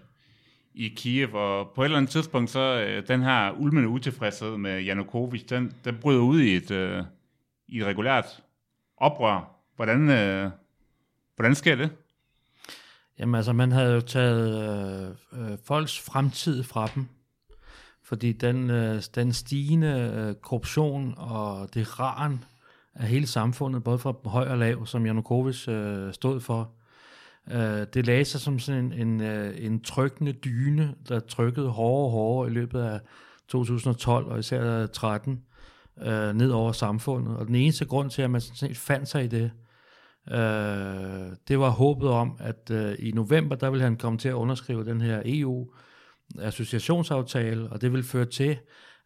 [0.74, 4.80] i Kiev, og på et eller andet tidspunkt, så øh, den her ulmende utilfredshed med
[4.80, 7.04] Janukovic, den, den bryder ud i et, øh,
[7.68, 8.42] i et regulært
[8.96, 9.56] oprør.
[9.76, 10.50] Hvordan, øh,
[11.36, 11.90] hvordan sker det?
[13.18, 17.08] Jamen altså, man havde jo taget øh, øh, folks fremtid fra dem,
[18.02, 22.44] fordi den, øh, den stigende øh, korruption og det ran
[22.94, 26.72] af hele samfundet, både fra høj og lav, som Janukovic øh, stod for,
[27.50, 32.06] øh, det lagde sig som sådan en, en, øh, en trykkende dyne, der trykkede hårdere
[32.06, 33.00] og hårdere i løbet af
[33.48, 35.42] 2012 og især 13
[36.02, 37.36] øh, ned over samfundet.
[37.36, 39.50] Og den eneste grund til, at man sådan set fandt sig i det,
[40.30, 44.34] Øh, det var håbet om, at øh, i november, der ville han komme til at
[44.34, 48.58] underskrive den her EU-associationsaftale, og det ville føre til,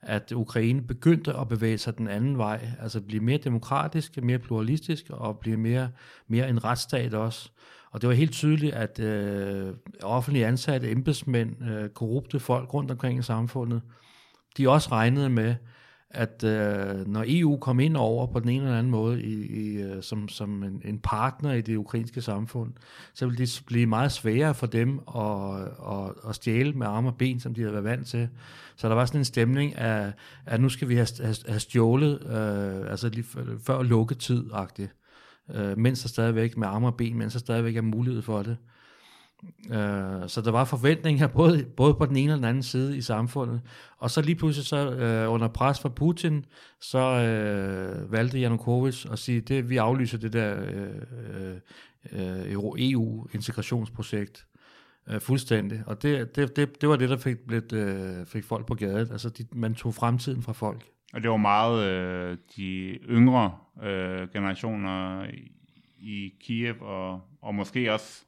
[0.02, 5.10] at Ukraine begyndte at bevæge sig den anden vej, altså blive mere demokratisk, mere pluralistisk
[5.10, 5.90] og blive mere,
[6.28, 7.50] mere en retsstat også.
[7.96, 13.18] Og det var helt tydeligt, at øh, offentlige ansatte, embedsmænd, øh, korrupte folk rundt omkring
[13.18, 13.82] i samfundet,
[14.56, 15.54] de også regnede med,
[16.10, 19.82] at øh, når EU kom ind over på den ene eller anden måde i, i,
[19.82, 22.72] øh, som, som en, en partner i det ukrainske samfund,
[23.14, 27.16] så ville det blive meget sværere for dem at, at, at stjæle med arme og
[27.18, 28.28] ben, som de havde været vant til.
[28.76, 30.12] Så der var sådan en stemning af,
[30.46, 33.26] at nu skal vi have, have, have stjålet, øh, altså lige
[33.66, 35.05] før lukketid-agtigt,
[35.54, 38.56] øh, mens der stadigvæk med arme og ben, mens der stadigvæk er mulighed for det.
[39.70, 43.00] Øh, så der var forventninger både, både på den ene og den anden side i
[43.00, 43.60] samfundet.
[43.98, 46.44] Og så lige pludselig så øh, under pres fra Putin,
[46.80, 51.56] så øh, valgte Janukovic at sige, det vi aflyser det der øh,
[52.12, 54.46] øh, EU-integrationsprojekt
[55.08, 55.82] e øh, fuldstændig.
[55.86, 59.12] Og det, det, det, det var det, der fik, lidt, øh, fik folk på gaden.
[59.12, 60.84] Altså de, man tog fremtiden fra folk.
[61.16, 63.52] Og det var meget øh, de yngre
[63.82, 65.26] øh, generationer
[65.98, 68.24] i, Kiev, og, og måske også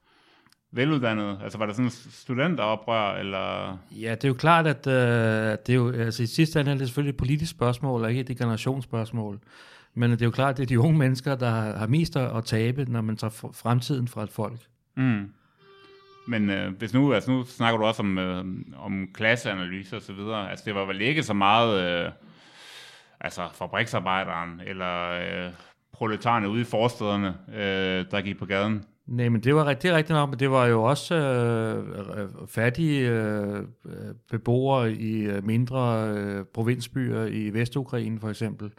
[0.72, 1.38] veluddannet?
[1.42, 3.78] Altså var der sådan en studenteroprør, eller?
[3.90, 6.76] Ja, det er jo klart, at øh, det er jo, altså i sidste ende er
[6.76, 9.40] det selvfølgelig et politisk spørgsmål, og ikke et generationsspørgsmål.
[9.94, 12.16] Men det er jo klart, at det er de unge mennesker, der har, har mest
[12.16, 14.60] at tabe, når man tager fremtiden fra et folk.
[14.96, 15.30] Mm.
[16.28, 18.44] Men øh, hvis nu, altså nu snakker du også om, øh,
[18.76, 20.50] om klasseanalyse og så videre.
[20.50, 22.12] Altså det var vel ikke så meget, øh,
[23.20, 25.52] altså fabriksarbejderen eller øh,
[25.92, 28.84] proletarerne ude i forstederne, øh, der gik på gaden.
[29.06, 32.28] Nej, men det var rigtig, rigtig rigtigt nok, men det var jo også øh, øh
[32.48, 33.64] fattige øh,
[34.30, 38.72] beboere i øh, mindre øh, provinsbyer i Vestukraine for eksempel.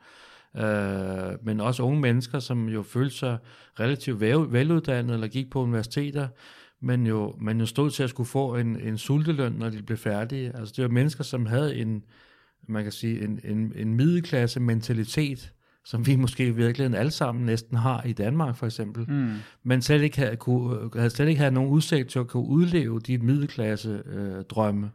[0.58, 3.38] Øh, men også unge mennesker, som jo følte sig
[3.80, 6.28] relativt veluddannede eller gik på universiteter,
[6.82, 9.98] men jo, men jo stod til at skulle få en, en sulteløn, når de blev
[9.98, 10.56] færdige.
[10.56, 12.04] Altså det var mennesker, som havde en,
[12.70, 15.54] man kan sige, en, en, en middelklasse mentalitet,
[15.86, 19.30] som vi måske i virkeligheden alle sammen næsten har i Danmark for eksempel, mm.
[19.64, 23.00] men slet ikke havde, kunne, havde slet ikke havde nogen udsigt til at kunne udleve
[23.00, 24.92] de middelklasse øh, drømme.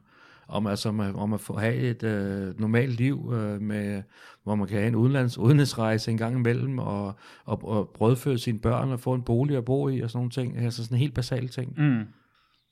[0.48, 4.02] om, altså, om, at- om at få have et øh, normalt liv, øh, med,
[4.42, 7.06] hvor man kan have en udenlands, udenlandsrejse en gang imellem, og,
[7.44, 10.30] og, og brødføde sine børn, og få en bolig at bo i, og sådan nogle
[10.30, 10.58] ting.
[10.58, 11.74] Altså sådan helt basale ting.
[11.76, 12.04] Mm.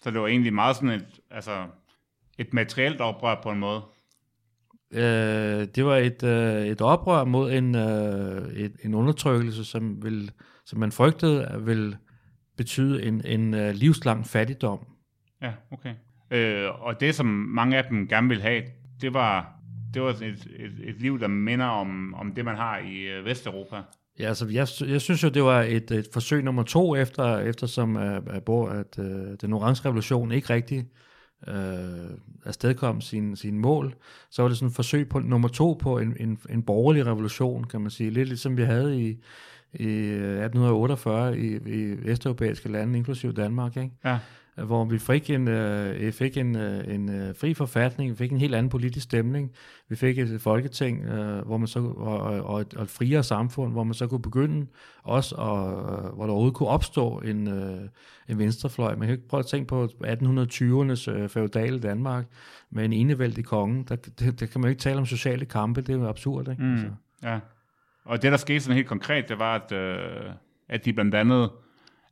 [0.02, 1.64] Så det var egentlig meget sådan et, altså,
[2.38, 3.80] et materielt oprør på en måde.
[4.92, 10.30] Øh, det var et, øh, et oprør mod en, øh, et, en undertrykkelse, som, vil,
[10.66, 11.96] som man frygtede ville
[12.56, 14.86] betyde en, en øh, livslang fattigdom.
[15.42, 15.94] Ja, okay.
[16.30, 18.62] Øh, og det, som mange af dem gerne ville have,
[19.00, 19.54] det var,
[19.94, 23.24] det var et, et, et liv, der minder om, om det, man har i øh,
[23.24, 23.76] Vesteuropa.
[24.18, 27.96] Ja, altså, jeg, jeg synes jo, det var et, et forsøg nummer to, efter, eftersom
[27.96, 29.04] at, at, bo- at uh,
[29.40, 30.84] den orange revolution ikke rigtig
[31.48, 32.10] øh,
[32.44, 33.94] afstedkom sin, sin mål,
[34.30, 37.64] så var det sådan et forsøg på nummer to på en, en, en borgerlig revolution,
[37.64, 38.10] kan man sige.
[38.10, 39.08] Lidt ligesom vi havde i,
[39.72, 43.90] i 1848 i, i vesteuropæiske lande, inklusive Danmark, ikke?
[44.04, 44.18] Ja
[44.56, 48.38] hvor vi fik en, øh, fik en, øh, en øh, fri forfatning, vi fik en
[48.38, 49.52] helt anden politisk stemning,
[49.88, 53.22] vi fik et folketing, øh, hvor man så, og, og, og, et, og et friere
[53.22, 54.66] samfund, hvor man så kunne begynde
[55.02, 57.80] også, og, øh, hvor der overhovedet kunne opstå en, øh,
[58.28, 58.94] en venstrefløj.
[58.94, 62.24] Man kan ikke prøve at tænke på 1820'ernes øh, feudale Danmark
[62.70, 63.84] med en enevældig konge.
[63.88, 66.48] Der, der, der kan man jo ikke tale om sociale kampe, det er jo absurd.
[66.48, 66.62] Ikke?
[66.62, 66.72] Mm.
[66.72, 66.90] Altså.
[67.22, 67.38] Ja.
[68.04, 70.32] Og det, der skete sådan helt konkret, det var, at, øh,
[70.68, 71.50] at de blandt andet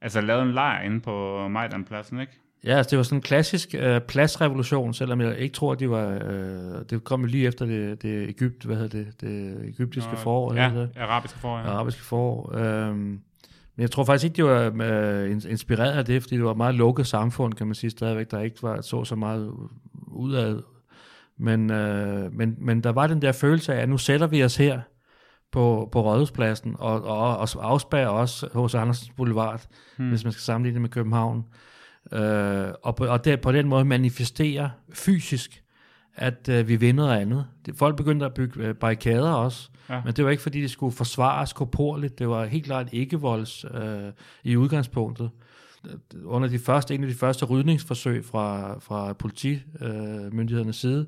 [0.03, 2.33] altså, lavede en lejr inde på Majdanpladsen, ikke?
[2.65, 5.91] Ja, altså det var sådan en klassisk øh, pladsrevolution, selvom jeg ikke tror, at de
[5.91, 6.19] var...
[6.25, 10.17] Øh, det kom jo lige efter det, det Egypt, hvad hedder det, det egyptiske Nå,
[10.17, 10.97] forår, Ja, hedder det?
[10.99, 11.65] arabiske forår, ja.
[11.65, 12.57] arabiske forår.
[12.59, 12.97] Øhm,
[13.77, 16.51] men jeg tror faktisk ikke, de var øh, in- inspireret af det, fordi det var
[16.51, 19.53] et meget lukket samfund, kan man sige stadigvæk, der ikke var, så så meget
[20.07, 20.63] udad.
[21.39, 24.57] Men, øh, men, men der var den der følelse af, at nu sætter vi os
[24.57, 24.81] her
[25.53, 29.63] på, på Rådhuspladsen og, og, og afspærrer os hos Andersens Boulevard,
[29.97, 30.09] hmm.
[30.09, 31.45] hvis man skal sammenligne det med København.
[32.13, 35.63] Øh, og på, og der, på den måde manifestere fysisk,
[36.17, 37.47] at øh, vi vinder noget andet.
[37.67, 40.03] Det, folk begyndte at bygge øh, barrikader også, Ja.
[40.05, 42.19] men det var ikke fordi, de skulle forsvares korporligt.
[42.19, 44.13] Det var helt klart ikke volds øh,
[44.45, 45.31] i udgangspunktet.
[46.25, 51.07] Under de første, en af de første rydningsforsøg fra, fra politimyndighedernes side,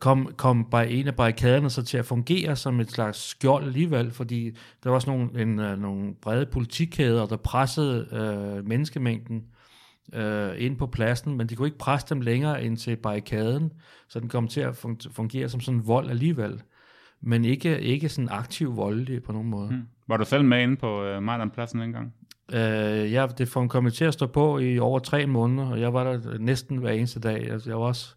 [0.00, 4.10] kom, kom bare en af barrikaderne så til at fungere som et slags skjold alligevel,
[4.10, 4.50] fordi
[4.84, 9.44] der var sådan nogle, en, øh, nogle brede politikæder, der pressede øh, menneskemængden
[10.12, 13.72] øh, ind på pladsen, men de kunne ikke presse dem længere ind til barrikaden,
[14.08, 16.62] så den kom til at fun- fungere som sådan en vold alligevel,
[17.20, 19.70] men ikke, ikke sådan aktiv voldelig på nogen måde.
[19.70, 19.82] Mm.
[20.08, 22.14] Var du selv med inde på øh, Majdanpladsen engang?
[22.52, 26.04] Øh, ja, det kom til at stå på i over tre måneder, og jeg var
[26.04, 27.50] der næsten hver eneste dag.
[27.50, 28.14] Altså, jeg var også,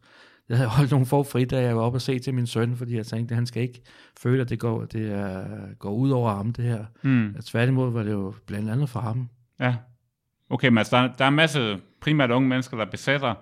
[0.50, 2.96] jeg havde holdt nogle få fridage, jeg var oppe og se til min søn, fordi
[2.96, 3.82] jeg tænkte, at han skal ikke
[4.20, 5.46] føle, at det går, det er,
[5.80, 6.86] går ud over ham, det her.
[7.02, 7.32] Mm.
[7.32, 9.30] Ja, tværtimod var det jo blandt andet for ham.
[9.60, 9.76] Ja.
[10.50, 13.34] Okay, men altså, der, der er en masse primært unge mennesker, der besætter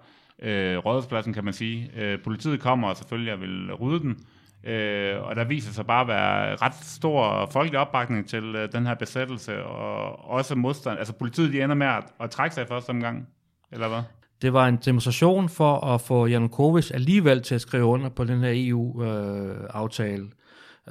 [0.41, 1.91] øh, rådhuspladsen, kan man sige.
[1.95, 4.25] Øh, politiet kommer og selvfølgelig og vil rydde den,
[4.63, 8.85] øh, og der viser sig bare at være ret stor folkelig opbakning til øh, den
[8.85, 10.99] her besættelse, og også modstand.
[10.99, 13.27] Altså politiet de ender med at, at trække sig i første omgang,
[13.71, 14.01] eller hvad?
[14.41, 18.39] Det var en demonstration for at få Janukovic alligevel til at skrive under på den
[18.39, 20.27] her EU-aftale.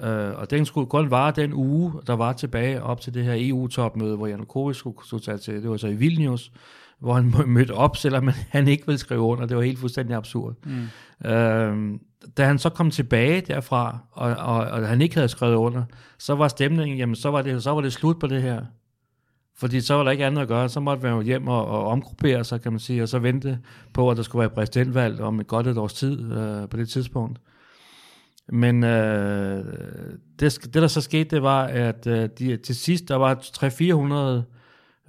[0.02, 3.34] Øh, og den skulle kun vare den uge, der var tilbage op til det her
[3.36, 6.52] EU-topmøde, hvor Janukovic skulle, skulle tage til, det var så i Vilnius,
[6.98, 9.46] hvor han mø- mødte op, selvom han ikke ville skrive under.
[9.46, 10.54] Det var helt fuldstændig absurd.
[10.64, 11.30] Mm.
[11.30, 11.98] Øh,
[12.36, 15.84] da han så kom tilbage derfra, og, og, og han ikke havde skrevet under,
[16.18, 18.62] så var stemningen, jamen så var det, så var det slut på det her.
[19.58, 21.86] Fordi så var der ikke andet at gøre, så måtte man jo hjem og, og
[21.86, 23.58] omgruppere sig, kan man sige, og så vente
[23.92, 26.88] på, at der skulle være præsidentvalg om et godt et års tid øh, på det
[26.88, 27.40] tidspunkt.
[28.48, 29.64] Men øh,
[30.40, 33.34] det, det, der så skete, det var, at øh, de, til sidst, der var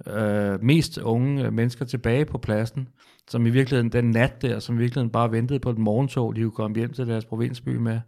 [0.06, 2.88] 300-400 øh, mest unge mennesker tilbage på pladsen,
[3.28, 6.40] som i virkeligheden, den nat der, som i virkeligheden bare ventede på et morgentog, de
[6.40, 8.00] kunne komme hjem til deres provinsby med,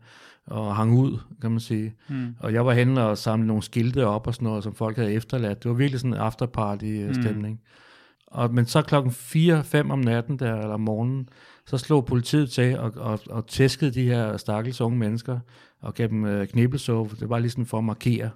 [0.47, 1.95] og hang ud, kan man sige.
[2.09, 2.35] Mm.
[2.39, 5.13] Og jeg var henne og samlede nogle skilte op og sådan noget, som folk havde
[5.13, 5.63] efterladt.
[5.63, 7.55] Det var virkelig sådan en afterparty-stemning.
[7.55, 7.67] Mm.
[8.27, 11.29] Og, men så klokken 4-5 om natten der, eller om morgenen,
[11.67, 15.39] så slog politiet til og, og, og tæskede de her stakkels unge mennesker
[15.81, 17.11] og gav dem øh, knibelsov.
[17.21, 18.31] Det var lige sådan for at markere,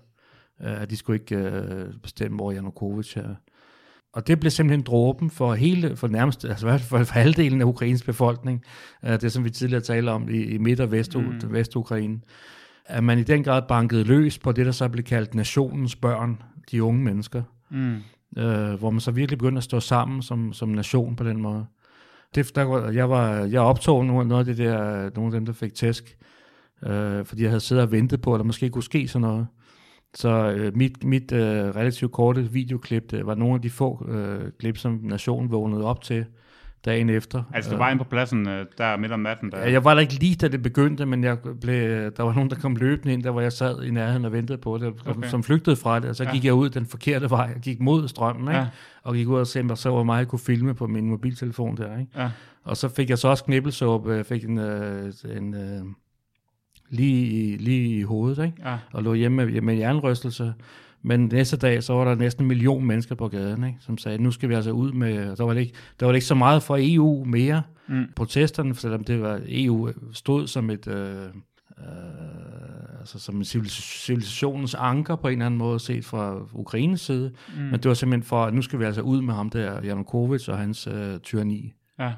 [0.61, 3.35] øh, at de skulle ikke øh, bestemme over Janukovic her.
[4.15, 8.03] Og det blev simpelthen dråben for hele, for nærmest, altså fald for halvdelen af Ukraines
[8.03, 8.63] befolkning,
[9.05, 11.33] øh, det som vi tidligere talte om i, i midt- og vest, mm.
[11.51, 12.21] Vestukraine,
[12.87, 16.43] at man i den grad bankede løs på det, der så blev kaldt nationens børn,
[16.71, 17.97] de unge mennesker, Mm.
[18.37, 21.67] øh, hvor man så virkelig begyndte at stå sammen som, som nation på den måde.
[22.35, 25.53] Det, der, jeg, var, jeg optog noget, noget af det der, nogle af dem, der
[25.53, 26.17] fik tæsk,
[26.87, 29.47] øh, fordi jeg havde siddet og ventet på, at der måske kunne ske sådan noget.
[30.15, 31.41] Så øh, mit, mit øh,
[31.77, 36.03] relativt korte videoklip, det var nogle af de få øh, klip, som nationen vågnede op
[36.03, 36.25] til,
[36.85, 37.43] dagen efter.
[37.55, 39.53] Altså, du var inde på pladsen øh, der midt om natten?
[39.53, 39.59] Der...
[39.59, 42.57] Jeg var der ikke lige, da det begyndte, men jeg blev, der var nogen, der
[42.57, 45.29] kom løbende ind, der hvor jeg sad i nærheden og ventede på det, okay.
[45.29, 46.47] som flygtede fra det, og så gik ja.
[46.47, 48.59] jeg ud den forkerte vej, og gik mod strømmen, ikke?
[48.59, 48.67] Ja.
[49.03, 51.99] og gik ud og se, så hvor meget jeg kunne filme på min mobiltelefon der.
[51.99, 52.13] Ikke?
[52.17, 52.31] Ja.
[52.65, 55.85] Og så fik jeg så også knibbelsåb, jeg fik en, øh, en øh,
[56.95, 58.57] lige, lige i hovedet, ikke?
[58.65, 58.79] Ja.
[58.93, 60.55] og lå hjemme med, med jernrystelse,
[61.03, 63.79] men næste dag, så var der næsten en million mennesker på gaden, ikke?
[63.81, 66.17] som sagde, nu skal vi altså ud med, der var det ikke, der var det
[66.17, 68.07] ikke så meget for EU mere, mm.
[68.17, 71.25] protesterne, selvom det var, EU stod som et, øh,
[71.79, 77.33] øh, altså som en civilisationens anker på en eller anden måde, set fra Ukraines side,
[77.57, 77.63] mm.
[77.63, 80.49] men det var simpelthen for, at nu skal vi altså ud med ham der, Janukovic
[80.49, 81.73] og hans øh, tyranni.
[81.99, 82.13] Ja,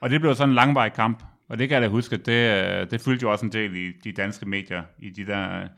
[0.00, 2.90] og det blev sådan en langvarig kamp, og det kan jeg da huske, det, øh,
[2.90, 5.68] det fyldte jo også en del i de danske medier, i de der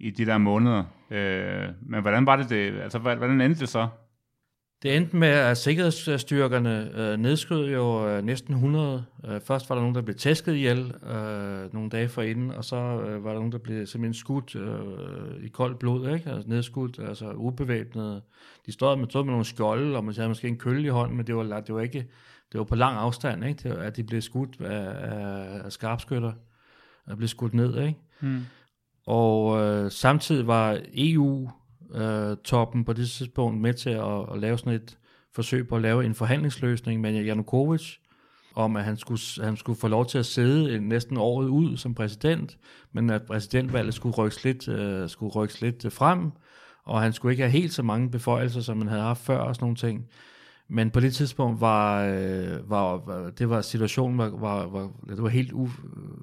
[0.00, 0.84] i de der måneder.
[1.10, 3.88] Øh, men hvordan var det, det altså, hvordan endte det så?
[4.82, 9.04] Det endte med, at sikkerhedsstyrkerne øh, nedskød jo øh, næsten 100.
[9.28, 12.76] Øh, først var der nogen, der blev tæsket ihjel øh, nogle dage forinden, og så
[12.76, 16.30] øh, var der nogen, der blev simpelthen skudt øh, i koldt blod, ikke?
[16.30, 18.22] Altså nedskudt, altså ubevæbnet.
[18.66, 21.16] De stod med, stod med nogle skjolde, og man havde måske en kølle i hånden,
[21.16, 22.06] men det var, det var ikke
[22.52, 23.62] det var på lang afstand, ikke?
[23.62, 26.32] Det var, at de blev skudt af, af, af skarpskytter,
[27.06, 27.98] og blev skudt ned, ikke?
[28.20, 28.44] Hmm.
[29.06, 34.72] Og øh, samtidig var EU-toppen øh, på det tidspunkt med til at, at lave sådan
[34.72, 34.98] et
[35.34, 37.96] forsøg på at lave en forhandlingsløsning med Janukovic,
[38.54, 41.94] om at han skulle, han skulle få lov til at sidde næsten året ud som
[41.94, 42.58] præsident,
[42.92, 46.32] men at præsidentvalget skulle rykkes lidt, øh, skulle rykkes lidt frem,
[46.84, 49.54] og han skulle ikke have helt så mange beføjelser, som man havde haft før og
[49.54, 50.06] sådan nogle ting.
[50.72, 55.22] Men på det tidspunkt var, øh, var, var det var situationen var, var, var det
[55.22, 55.66] var helt u,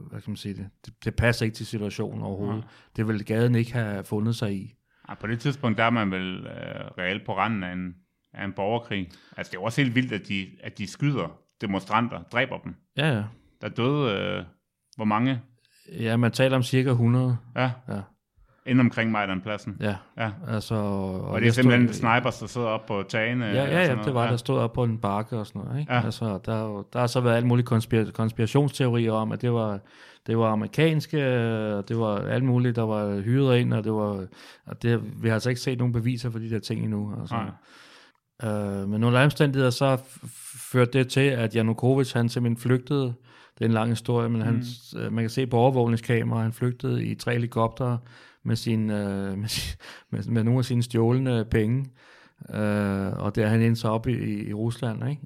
[0.09, 2.57] hvad kan man sige det, det, det passer ikke til situationen overhovedet.
[2.57, 2.67] Ja.
[2.95, 4.73] Det ville gaden ikke have fundet sig i.
[5.09, 7.95] Ja, på det tidspunkt der er man vel øh, reelt på randen af en,
[8.33, 9.09] af en borgerkrig.
[9.37, 12.75] Altså det er også helt vildt, at de, at de skyder demonstranter, dræber dem.
[12.97, 13.23] Ja, ja.
[13.61, 14.43] Der døde, øh,
[14.95, 15.41] hvor mange?
[15.99, 17.37] Ja, man taler om cirka 100.
[17.55, 17.71] Ja.
[17.89, 18.01] ja.
[18.68, 19.78] Inden omkring Majdan-pladsen?
[19.80, 19.95] Ja.
[20.18, 20.32] ja.
[20.47, 23.45] Altså, og, og det er simpelthen stod, snipers, der sidder op på tagene?
[23.45, 24.32] Ja, ja, ja det var, ja.
[24.32, 25.80] der stod op på en bakke og sådan noget.
[25.80, 25.93] Ikke?
[25.93, 26.01] Ja.
[26.05, 29.80] Altså, der, der har så været alle mulige konspir- konspirationsteorier om, at det var,
[30.28, 31.18] det var amerikanske,
[31.74, 34.26] og det var alt muligt, der var hyret ind, og det var,
[34.65, 37.13] og det, vi har altså ikke set nogen beviser for de der ting endnu.
[37.22, 37.36] Altså.
[38.43, 39.97] Øh, men nogle omstændigheder så
[40.72, 43.13] førte det til, at Janukovic, han simpelthen flygtede,
[43.57, 44.45] det er en lang historie, men mm.
[44.45, 44.63] han,
[44.97, 47.97] øh, man kan se på overvågningskamera, han flygtede i tre helikopter,
[48.47, 49.49] med, sin, øh, med,
[50.09, 51.85] med, med nogle af sine stjålne penge,
[52.53, 55.21] øh, og der han endte så op i, i Rusland, ikke?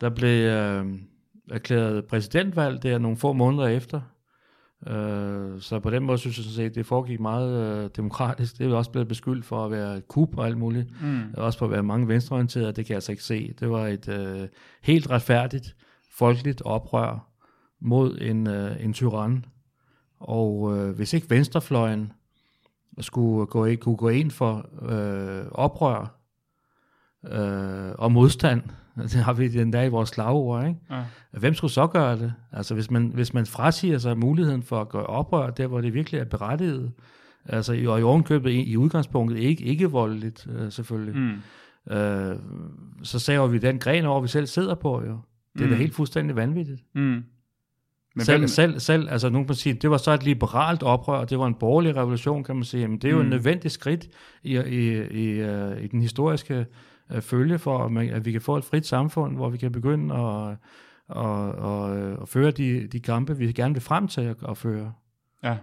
[0.00, 0.86] Der blev øh,
[1.50, 4.00] erklæret præsidentvalg der nogle få måneder efter,
[4.86, 8.58] øh, så på den måde synes jeg sådan set, det foregik meget øh, demokratisk.
[8.58, 11.02] Det er også blevet beskyldt for at være kup og alt muligt.
[11.02, 11.22] Mm.
[11.36, 13.54] Også for at være mange venstreorienterede, det kan jeg altså ikke se.
[13.60, 14.48] Det var et øh,
[14.82, 15.76] helt retfærdigt,
[16.10, 17.29] folkeligt oprør,
[17.80, 19.44] mod en, øh, en tyran.
[20.20, 22.12] Og øh, hvis ikke venstrefløjen
[22.98, 26.20] skulle gå, ind, kunne gå ind for øh, oprør
[27.26, 28.62] øh, og modstand,
[29.12, 30.80] det har vi den dag i vores slagord, ikke?
[30.90, 31.04] Ja.
[31.30, 32.34] Hvem skulle så gøre det?
[32.52, 35.94] Altså hvis man, hvis man frasiger sig muligheden for at gøre oprør, der hvor det
[35.94, 36.92] virkelig er berettiget,
[37.46, 41.92] altså og i ovenkøbet i, i udgangspunktet ikke, ikke voldeligt øh, selvfølgelig, mm.
[41.92, 42.36] øh,
[43.02, 45.18] så saver vi den gren over, vi selv sidder på jo.
[45.54, 45.70] Det er mm.
[45.70, 46.82] da helt fuldstændig vanvittigt.
[46.94, 47.24] Mm.
[48.14, 48.48] Men selv, hvem...
[48.48, 51.54] selv, selv, altså nogen kan sige, det var så et liberalt oprør, det var en
[51.54, 53.24] borgerlig revolution, kan man sige, men det er jo mm.
[53.24, 54.08] et nødvendigt skridt
[54.42, 56.66] i, i, i, uh, i den historiske
[57.14, 59.72] uh, følge for, at, man, at vi kan få et frit samfund, hvor vi kan
[59.72, 60.56] begynde at,
[61.16, 64.92] at, at, at føre de, de kampe, vi gerne vil frem til at, at føre.
[65.42, 65.56] Ja.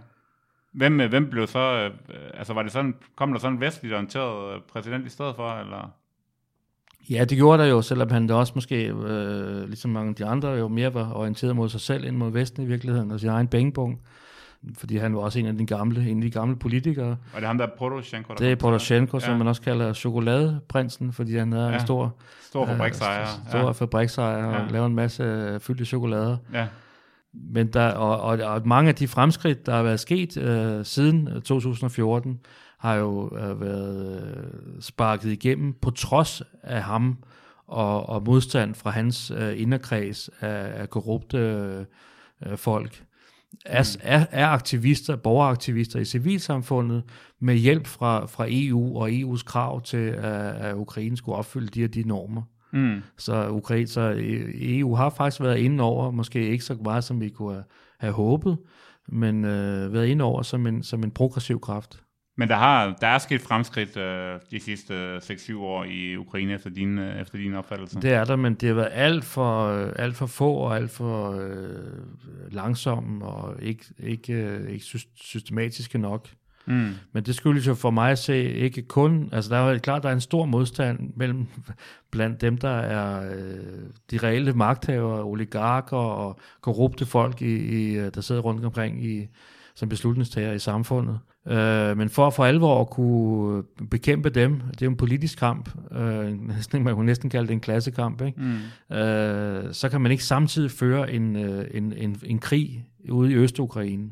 [0.73, 1.91] Hvem, hvem blev så,
[2.33, 5.91] altså var det sådan, kom der sådan en vestligt orienteret præsident i stedet for, eller?
[7.09, 10.25] Ja, det gjorde der jo, selvom han da også måske, øh, ligesom mange af de
[10.25, 13.29] andre, jo mere var orienteret mod sig selv end mod Vesten i virkeligheden, og sin
[13.29, 13.99] egen bængebong.
[14.77, 17.09] Fordi han var også en af de gamle, en af de gamle politikere.
[17.09, 18.33] Og det er ham, der er Poroshenko?
[18.33, 19.25] Der det er Poroshenko, ja.
[19.25, 21.73] som man også kalder chokoladeprinsen, fordi han er ja.
[21.73, 23.21] en stor, stor fabriksejer.
[23.21, 23.71] Øh, stor ja.
[23.71, 24.71] fabriksejer og ja.
[24.71, 26.37] laver en masse fyldte chokolader.
[26.53, 26.67] Ja.
[27.33, 31.41] Men der, og, og, og mange af de fremskridt, der har været sket øh, siden
[31.41, 32.39] 2014,
[32.79, 37.17] har jo øh, været øh, sparket igennem på trods af ham
[37.67, 41.37] og, og modstand fra hans øh, inderkreds af, af korrupte
[42.45, 43.03] øh, folk.
[43.65, 47.03] Er, er, er aktivister, borgeraktivister i civilsamfundet
[47.39, 51.79] med hjælp fra, fra EU og EU's krav til, at, at Ukraine skulle opfylde de
[51.79, 52.41] her de normer.
[52.71, 53.01] Mm.
[53.17, 54.13] Så, Ukraine, så
[54.61, 57.63] EU har faktisk været inde over, måske ikke så meget, som vi kunne have,
[57.99, 58.57] have håbet,
[59.07, 62.03] men øh, været inde over som en, som en progressiv kraft.
[62.39, 66.69] Men der, har, der er sket fremskridt øh, de sidste 6-7 år i Ukraine efter
[66.69, 68.01] din, øh, efter din opfattelse.
[68.01, 70.91] Det er der, men det har været alt for, øh, alt for få og alt
[70.91, 74.85] for øh, langsomme og ikke, ikke, øh, ikke
[75.15, 76.27] systematiske nok.
[76.65, 76.89] Mm.
[77.11, 80.03] Men det skyldes jo for mig at se ikke kun, altså der er jo klart,
[80.03, 81.47] der er en stor modstand mellem
[82.11, 88.11] blandt dem, der er øh, de reelle magthavere, oligarker og korrupte folk, i, i, øh,
[88.15, 89.27] der sidder rundt omkring i,
[89.77, 91.19] som beslutningstager i samfundet.
[91.47, 95.69] Øh, men for for alvor at kunne bekæmpe dem, det er jo en politisk kamp,
[95.91, 98.41] øh, man kunne næsten kalde det en klassekamp, ikke?
[98.41, 98.95] Mm.
[98.97, 103.35] Øh, så kan man ikke samtidig føre en, øh, en, en, en krig ude i
[103.35, 104.11] Øst-Ukraine.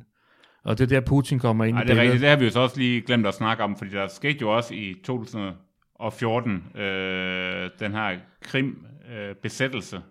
[0.63, 2.45] Og det er der, Putin kommer ind Ej, i det er rigtigt, det har vi
[2.45, 6.63] jo så også lige glemt at snakke om, fordi der skete jo også i 2014
[6.75, 9.95] øh, den her Krim-besættelse.
[9.95, 10.01] Øh,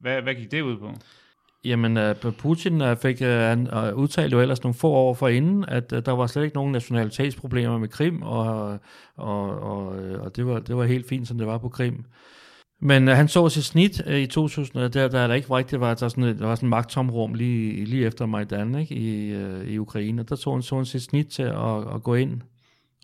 [0.00, 0.90] hvad, hvad gik det ud på?
[1.64, 5.28] Jamen, uh, Putin uh, fik uh, han uh, udtalt jo ellers nogle få år for
[5.28, 8.78] inden, at der var slet ikke nogen nationalitetsproblemer med Krim, og,
[9.16, 9.86] og, og,
[10.20, 12.04] og det, var, det var helt fint, som det var på Krim.
[12.80, 16.38] Men han så sit snit i 2000, der, der, der ikke rigtigt var, der, sådan,
[16.38, 19.34] der var sådan magttomrum lige, lige efter Majdan ikke, i,
[19.72, 22.40] i Ukraine, der tog han, så han sit snit til at, at gå ind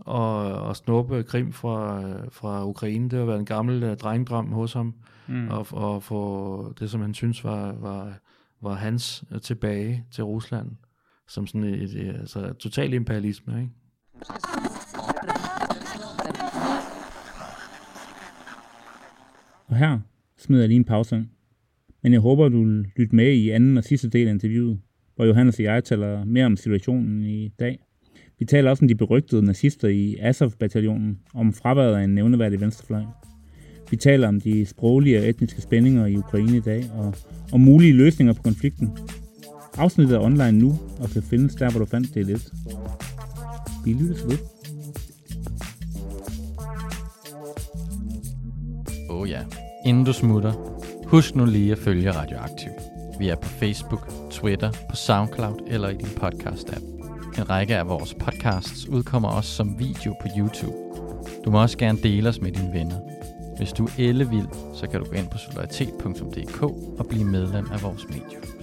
[0.01, 2.03] og, og snuppe Krim fra,
[2.33, 3.09] fra Ukraine.
[3.09, 4.95] Det har været en gammel drengdrøm hos ham,
[5.29, 5.49] mm.
[5.49, 8.13] og, og få det, som han synes var, var
[8.63, 10.71] var hans øh, tilbage til Rusland,
[11.29, 13.71] som sådan et, et øh, altså, total imperialisme, ikke?
[19.67, 19.99] Og her
[20.39, 21.27] smider jeg lige en pause.
[22.03, 24.81] Men jeg håber, du vil lytte med i anden og sidste del af interviewet,
[25.17, 27.79] hvor Johannes og jeg taler mere om situationen i dag.
[28.39, 33.03] Vi taler også om de berygtede nazister i Azov-bataljonen, om fraværet af en nævneværdig venstrefløj.
[33.91, 37.15] Vi taler om de sproglige og etniske spændinger i Ukraine i dag, og
[37.53, 38.91] om mulige løsninger på konflikten.
[39.79, 42.49] Afsnittet er online nu, og kan findes der, hvor du fandt det lidt.
[43.85, 44.39] Vi lyttes ved.
[49.11, 49.41] Åh oh ja.
[49.87, 50.53] Inden du smutter,
[51.07, 52.71] husk nu lige at følge Radioaktiv.
[53.19, 56.85] Vi er på Facebook, Twitter, på SoundCloud eller i din podcast-app.
[57.39, 60.77] En række af vores podcasts udkommer også som video på YouTube.
[61.45, 62.97] Du må også gerne dele os med dine venner.
[63.61, 66.63] Hvis du er ellevild, så kan du gå ind på solidaritet.dk
[66.99, 68.60] og blive medlem af vores medie.